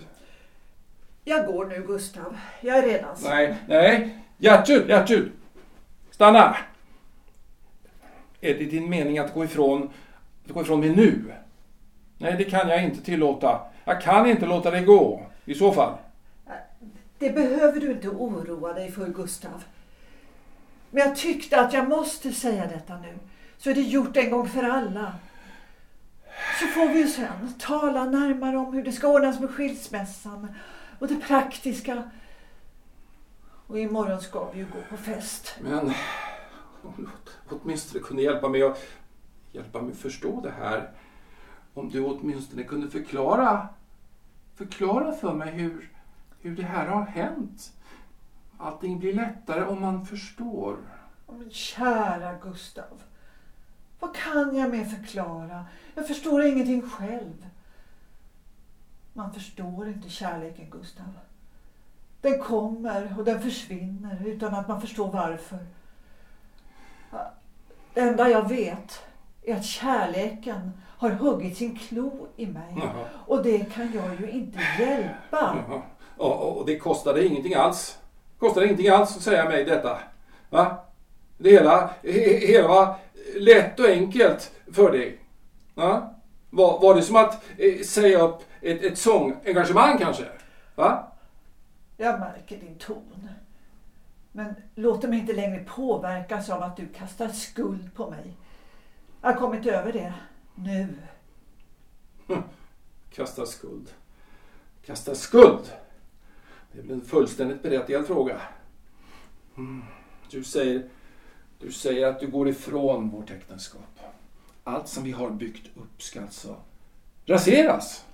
Jag 1.25 1.47
går 1.47 1.67
nu 1.67 1.85
Gustav. 1.87 2.37
Jag 2.61 2.79
är 2.79 2.83
redan 2.83 3.17
sen. 3.17 3.31
Nej, 3.31 3.57
nej. 3.69 4.19
Gertrud, 4.39 4.89
Gertrud. 4.89 5.33
Stanna. 6.11 6.57
Är 8.41 8.55
det 8.55 8.65
din 8.65 8.91
mening 8.91 9.19
att 9.19 9.35
gå 9.35 9.45
ifrån, 9.45 9.91
att 10.47 10.53
gå 10.53 10.63
ifrån 10.63 10.81
mig 10.81 10.97
nu? 10.97 11.35
Nej, 12.19 12.35
det 12.39 12.45
kan 12.45 12.69
jag 12.69 12.85
inte 12.85 13.03
tillåta. 13.03 13.61
Jag 13.85 14.03
kan 14.03 14.27
inte 14.27 14.47
låta 14.47 14.71
dig 14.71 14.85
gå. 14.85 15.23
I 15.45 15.55
så 15.55 15.73
fall. 15.73 15.99
Det 17.19 17.31
behöver 17.31 17.81
du 17.81 17.91
inte 17.91 18.09
oroa 18.09 18.73
dig 18.73 18.91
för 18.91 19.07
Gustav. 19.07 19.65
Men 20.91 21.03
jag 21.03 21.17
tyckte 21.17 21.61
att 21.61 21.73
jag 21.73 21.89
måste 21.89 22.33
säga 22.33 22.67
detta 22.67 22.97
nu. 22.97 23.19
Så 23.59 23.71
är 23.71 23.75
det 23.75 23.81
gjort 23.81 24.17
en 24.17 24.31
gång 24.31 24.49
för 24.49 24.63
alla. 24.63 25.13
Så 26.61 26.67
får 26.67 26.89
vi 26.89 26.99
ju 26.99 27.09
sen 27.09 27.55
tala 27.59 28.05
närmare 28.05 28.57
om 28.57 28.75
hur 28.75 28.85
det 28.85 28.93
ska 28.93 29.09
ordnas 29.09 29.41
med 29.41 29.51
skilsmässan 29.51 30.55
och 30.99 31.09
det 31.09 31.17
praktiska. 31.17 32.11
Och 33.67 33.79
imorgon 33.79 34.21
ska 34.21 34.51
vi 34.51 34.59
ju 34.59 34.65
gå 34.65 34.79
på 34.91 34.97
fest. 34.97 35.57
Men 35.61 35.93
åtminstone 37.49 38.05
kunde 38.05 38.23
hjälpa 38.23 38.49
mig 38.49 38.63
att 38.63 38.79
hjälpa 39.53 39.83
mig 39.83 39.95
förstå 39.95 40.41
det 40.41 40.51
här. 40.51 40.91
Om 41.75 41.89
du 41.89 42.05
åtminstone 42.05 42.63
kunde 42.63 42.91
förklara 42.91 43.69
förklara 44.59 45.13
för 45.13 45.35
mig 45.35 45.51
hur, 45.51 45.91
hur 46.41 46.57
det 46.57 46.63
här 46.63 46.87
har 46.87 47.07
hänt. 47.07 47.73
Allting 48.59 48.99
blir 48.99 49.15
lättare 49.15 49.65
om 49.65 49.81
man 49.81 50.07
förstår. 50.07 50.77
Men 51.27 51.51
kära 51.51 52.35
Gustav. 52.43 53.03
Vad 54.01 54.17
kan 54.17 54.57
jag 54.57 54.71
mer 54.71 54.85
förklara? 54.85 55.67
Jag 55.95 56.09
förstår 56.09 56.45
ingenting 56.45 56.91
själv. 56.91 57.47
Man 59.13 59.33
förstår 59.33 59.89
inte 59.89 60.09
kärleken, 60.09 60.71
Gustav. 60.71 61.19
Den 62.21 62.43
kommer 62.43 63.19
och 63.19 63.25
den 63.25 63.43
försvinner 63.43 64.27
utan 64.27 64.55
att 64.55 64.69
man 64.69 64.81
förstår 64.81 65.13
varför. 65.13 65.67
Det 67.95 68.01
enda 68.01 68.29
jag 68.29 68.49
vet 68.49 69.03
är 69.43 69.57
att 69.57 69.65
kärleken 69.65 70.73
har 70.99 71.11
huggit 71.11 71.57
sin 71.57 71.79
klo 71.79 72.29
i 72.37 72.47
mig. 72.47 72.75
Jaha. 72.77 73.05
Och 73.27 73.43
det 73.43 73.75
kan 73.75 73.93
jag 73.95 74.21
ju 74.21 74.31
inte 74.31 74.59
hjälpa. 74.79 75.57
Och, 76.17 76.59
och 76.59 76.67
det 76.67 76.79
kostade 76.79 77.27
ingenting 77.27 77.55
alls. 77.55 77.99
Kostade 78.39 78.67
ingenting 78.67 78.89
alls 78.89 79.17
att 79.17 79.23
säga 79.23 79.45
mig 79.45 79.65
detta. 79.65 79.99
Va? 80.51 80.85
Det 81.39 81.51
hela, 81.51 81.91
he, 82.03 82.47
hela 82.47 82.69
var 82.69 82.95
lätt 83.37 83.81
och 83.81 83.87
enkelt 83.87 84.53
för 84.73 84.93
dig. 84.93 85.19
Va? 85.75 86.15
Var, 86.51 86.81
var 86.81 86.95
det 86.95 87.03
som 87.03 87.17
att 87.17 87.45
eh, 87.59 87.83
säga 87.85 88.21
upp 88.21 88.43
ett, 88.61 88.83
ett 88.83 88.99
sångengagemang 88.99 89.99
kanske? 89.99 90.25
Va? 90.75 91.13
Jag 91.97 92.21
märker 92.21 92.57
din 92.57 92.79
ton. 92.79 93.29
Men 94.39 94.55
låter 94.75 95.09
mig 95.09 95.19
inte 95.19 95.33
längre 95.33 95.65
påverkas 95.65 96.51
av 96.51 96.63
att 96.63 96.77
du 96.77 96.89
kastar 96.89 97.29
skuld 97.29 97.95
på 97.95 98.11
mig. 98.11 98.37
Jag 99.21 99.33
har 99.33 99.39
kommit 99.39 99.67
över 99.67 99.93
det. 99.93 100.15
Nu. 100.55 100.89
Kasta 103.11 103.47
skuld. 103.47 103.91
Kasta 104.87 105.15
skuld. 105.15 105.73
Det 106.73 106.79
är 106.79 106.83
väl 106.83 106.91
en 106.91 107.01
fullständigt 107.01 107.63
berättigad 107.63 108.07
fråga. 108.07 108.41
Mm. 109.57 109.85
Du, 110.31 110.45
säger, 110.45 110.89
du 111.59 111.73
säger 111.73 112.07
att 112.07 112.21
du 112.21 112.27
går 112.27 112.49
ifrån 112.49 113.11
vårt 113.11 113.31
äktenskap. 113.31 114.01
Allt 114.65 114.89
som 114.89 115.05
vi 115.05 115.13
har 115.13 115.31
byggt 115.31 115.77
upp 115.77 116.03
ska 116.03 116.21
alltså 116.21 116.57
raseras. 117.27 118.05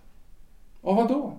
Av 0.83 0.97
vad 0.97 1.09
då? 1.09 1.39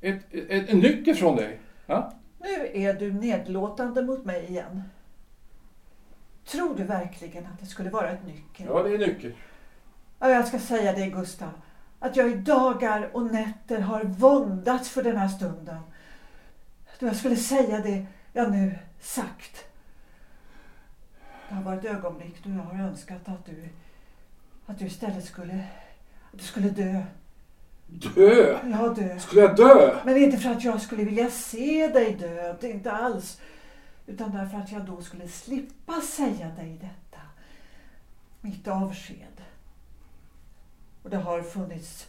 Ett, 0.00 0.34
ett, 0.34 0.68
en 0.68 0.78
nyckel 0.78 1.14
från 1.14 1.36
dig? 1.36 1.60
Ja? 1.86 2.12
Nu 2.42 2.70
är 2.74 2.94
du 2.94 3.12
nedlåtande 3.12 4.02
mot 4.02 4.24
mig 4.24 4.44
igen. 4.44 4.82
Tror 6.44 6.74
du 6.74 6.84
verkligen 6.84 7.46
att 7.46 7.60
det 7.60 7.66
skulle 7.66 7.90
vara 7.90 8.10
ett 8.10 8.26
nyckel? 8.26 8.66
ja, 8.66 8.82
det 8.82 8.94
är 8.94 8.98
nyckel. 8.98 9.32
Ja, 10.18 10.30
jag 10.30 10.48
ska 10.48 10.58
säga 10.58 10.92
dig 10.92 11.10
Gustav, 11.10 11.50
att 11.98 12.16
jag 12.16 12.30
i 12.30 12.34
dagar 12.34 13.10
och 13.12 13.32
nätter 13.32 13.80
har 13.80 14.04
våndats 14.04 14.90
för 14.90 15.02
den 15.02 15.16
här 15.16 15.28
stunden. 15.28 15.80
Då 16.98 17.06
jag 17.06 17.16
skulle 17.16 17.36
säga 17.36 17.80
det 17.80 18.06
jag 18.32 18.52
nu 18.52 18.78
sagt. 19.00 19.64
Det 21.48 21.54
har 21.54 21.62
varit 21.62 21.84
ögonblick 21.84 22.44
då 22.44 22.50
jag 22.50 22.56
har 22.56 22.84
önskat 22.84 23.28
att 23.28 23.46
du, 23.46 23.68
att 24.66 24.78
du 24.78 24.86
istället 24.86 25.24
skulle, 25.24 25.64
att 26.32 26.38
du 26.38 26.44
skulle 26.44 26.68
dö. 26.68 27.02
Dö? 28.00 28.58
Ja, 28.70 28.88
dö. 28.88 29.18
Skulle 29.18 29.42
jag 29.42 29.56
dö? 29.56 29.96
Men 30.04 30.16
inte 30.16 30.38
för 30.38 30.50
att 30.50 30.64
jag 30.64 30.80
skulle 30.80 31.04
vilja 31.04 31.30
se 31.30 31.88
dig 31.88 32.14
död, 32.14 32.64
inte 32.64 32.92
alls. 32.92 33.40
Utan 34.06 34.32
därför 34.32 34.58
att 34.58 34.72
jag 34.72 34.84
då 34.84 35.02
skulle 35.02 35.28
slippa 35.28 36.00
säga 36.00 36.48
dig 36.48 36.78
detta. 36.80 37.22
Mitt 38.40 38.68
avsked. 38.68 39.42
Och 41.02 41.10
det 41.10 41.16
har 41.16 41.42
funnits 41.42 42.06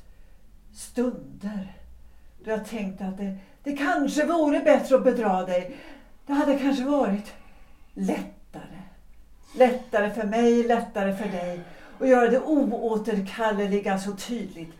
stunder 0.74 1.74
då 2.44 2.52
jag 2.52 2.66
tänkt 2.66 3.02
att 3.02 3.18
det, 3.18 3.38
det 3.64 3.78
kanske 3.78 4.26
vore 4.26 4.60
bättre 4.60 4.96
att 4.96 5.04
bedra 5.04 5.46
dig. 5.46 5.78
Det 6.26 6.34
hade 6.34 6.60
kanske 6.60 6.84
varit 6.84 7.34
lättare. 7.94 8.82
Lättare 9.56 10.14
för 10.14 10.24
mig, 10.24 10.64
lättare 10.64 11.16
för 11.16 11.30
dig. 11.30 11.60
Och 12.00 12.08
göra 12.08 12.30
det 12.30 12.40
oåterkalleliga 12.40 14.00
så 14.00 14.12
tydligt 14.12 14.74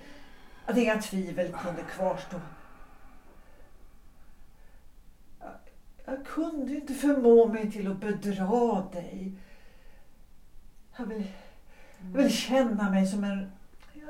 att 0.66 0.78
inga 0.78 1.01
tvivel 1.01 1.51
kunde 1.51 1.82
kvarstå. 1.84 2.41
Jag, 5.39 5.51
jag 6.05 6.26
kunde 6.26 6.76
inte 6.76 6.93
förmå 6.93 7.47
mig 7.47 7.72
till 7.72 7.91
att 7.91 7.97
bedra 7.97 8.82
dig. 8.91 9.34
Jag 10.97 11.05
vill, 11.05 11.32
jag 12.14 12.22
vill 12.22 12.34
känna 12.34 12.89
mig 12.89 13.07
som 13.07 13.24
en 13.24 13.51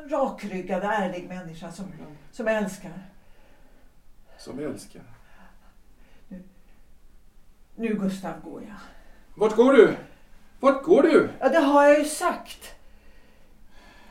rakryggad, 0.09 0.83
ärlig 0.83 1.27
människa 1.27 1.71
som, 1.71 1.85
som 2.31 2.47
älskar. 2.47 2.91
Som 4.37 4.59
älskar. 4.59 5.01
Nu 7.75 7.93
Gustav 7.93 8.41
går 8.41 8.61
jag. 8.61 8.75
Vart 9.35 9.55
går 9.55 9.73
du? 9.73 9.95
Vart 10.59 10.83
går 10.83 11.03
du? 11.03 11.29
Ja, 11.39 11.49
det 11.49 11.59
har 11.59 11.83
jag 11.83 11.99
ju 11.99 12.05
sagt. 12.05 12.75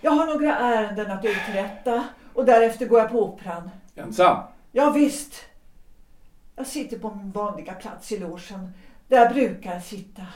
Jag 0.01 0.11
har 0.11 0.27
några 0.27 0.59
ärenden 0.59 1.11
att 1.11 1.25
uträtta 1.25 2.05
och 2.35 2.45
därefter 2.45 2.87
går 2.87 2.99
jag 3.01 3.11
på 3.11 3.25
operan. 3.25 3.71
Ensam? 3.95 4.43
Ja, 4.73 4.91
visst. 4.91 5.35
Jag 6.57 6.67
sitter 6.67 6.99
på 6.99 7.15
min 7.15 7.31
vanliga 7.31 7.75
plats 7.75 8.13
i 8.13 8.19
logen. 8.19 8.73
Där 9.09 9.19
jag 9.19 9.33
brukar 9.33 9.81
sitta. 9.81 10.27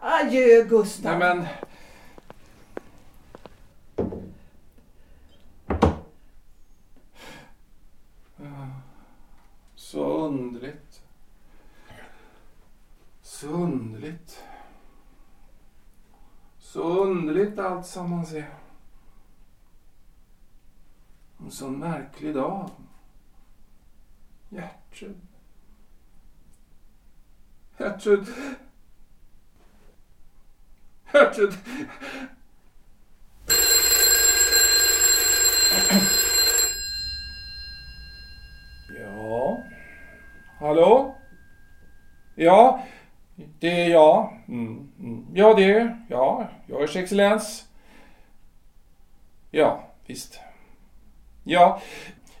Adjö 0.00 0.62
Gustav. 0.62 1.18
Nej 1.18 1.34
men... 1.34 1.46
Så 9.74 10.04
underligt. 10.04 11.02
Så 13.22 13.46
underligt. 13.46 14.44
Så 16.58 16.82
underligt 16.82 17.58
allt 17.58 17.86
sammans 17.86 18.32
är. 18.32 18.48
En 21.40 21.50
sån 21.50 21.78
märklig 21.78 22.34
dag. 22.34 22.70
Gertrud. 24.48 25.20
Gertrud. 27.78 28.26
Gertrud. 31.12 31.54
Ja. 38.98 39.62
Hallå? 40.58 41.14
Ja, 42.34 42.84
det 43.36 43.82
är 43.82 43.88
jag. 43.88 44.38
Mm, 44.48 44.92
mm. 44.98 45.26
Ja, 45.34 45.54
det 45.54 45.72
är 45.72 46.06
Ja, 46.08 46.48
jag 46.66 46.82
är 46.82 46.96
excellens. 46.96 47.68
Ja, 49.50 49.84
visst. 50.06 50.40
Ja, 51.50 51.80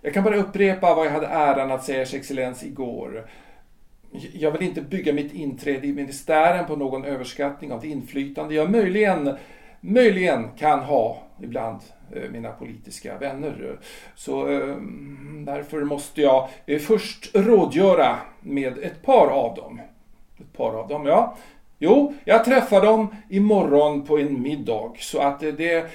jag 0.02 0.14
kan 0.14 0.24
bara 0.24 0.36
upprepa 0.36 0.94
vad 0.94 1.06
jag 1.06 1.10
hade 1.12 1.26
äran 1.26 1.70
att 1.70 1.84
säga 1.84 2.02
excellens 2.02 2.64
igår. 2.64 3.26
Jag 4.32 4.50
vill 4.50 4.62
inte 4.62 4.80
bygga 4.80 5.12
mitt 5.12 5.34
inträde 5.34 5.86
i 5.86 5.92
ministären 5.92 6.66
på 6.66 6.76
någon 6.76 7.04
överskattning 7.04 7.72
av 7.72 7.80
det 7.80 7.88
inflytande 7.88 8.54
jag 8.54 8.70
möjligen, 8.70 9.36
möjligen 9.80 10.48
kan 10.58 10.80
ha 10.80 11.22
ibland 11.42 11.80
eh, 12.12 12.30
mina 12.30 12.50
politiska 12.52 13.18
vänner. 13.18 13.78
Så 14.14 14.48
eh, 14.48 14.76
därför 15.46 15.80
måste 15.84 16.22
jag 16.22 16.48
eh, 16.66 16.78
först 16.78 17.30
rådgöra 17.36 18.16
med 18.40 18.78
ett 18.78 19.02
par 19.02 19.26
av 19.28 19.54
dem. 19.54 19.80
Ett 20.40 20.56
par 20.56 20.74
av 20.80 20.88
dem, 20.88 21.06
ja. 21.06 21.36
Jo, 21.78 22.14
jag 22.24 22.44
träffar 22.44 22.80
dem 22.86 23.08
imorgon 23.28 24.02
på 24.06 24.18
en 24.18 24.42
middag 24.42 24.92
så 24.98 25.18
att 25.20 25.40
det- 25.40 25.52
det 25.52 25.86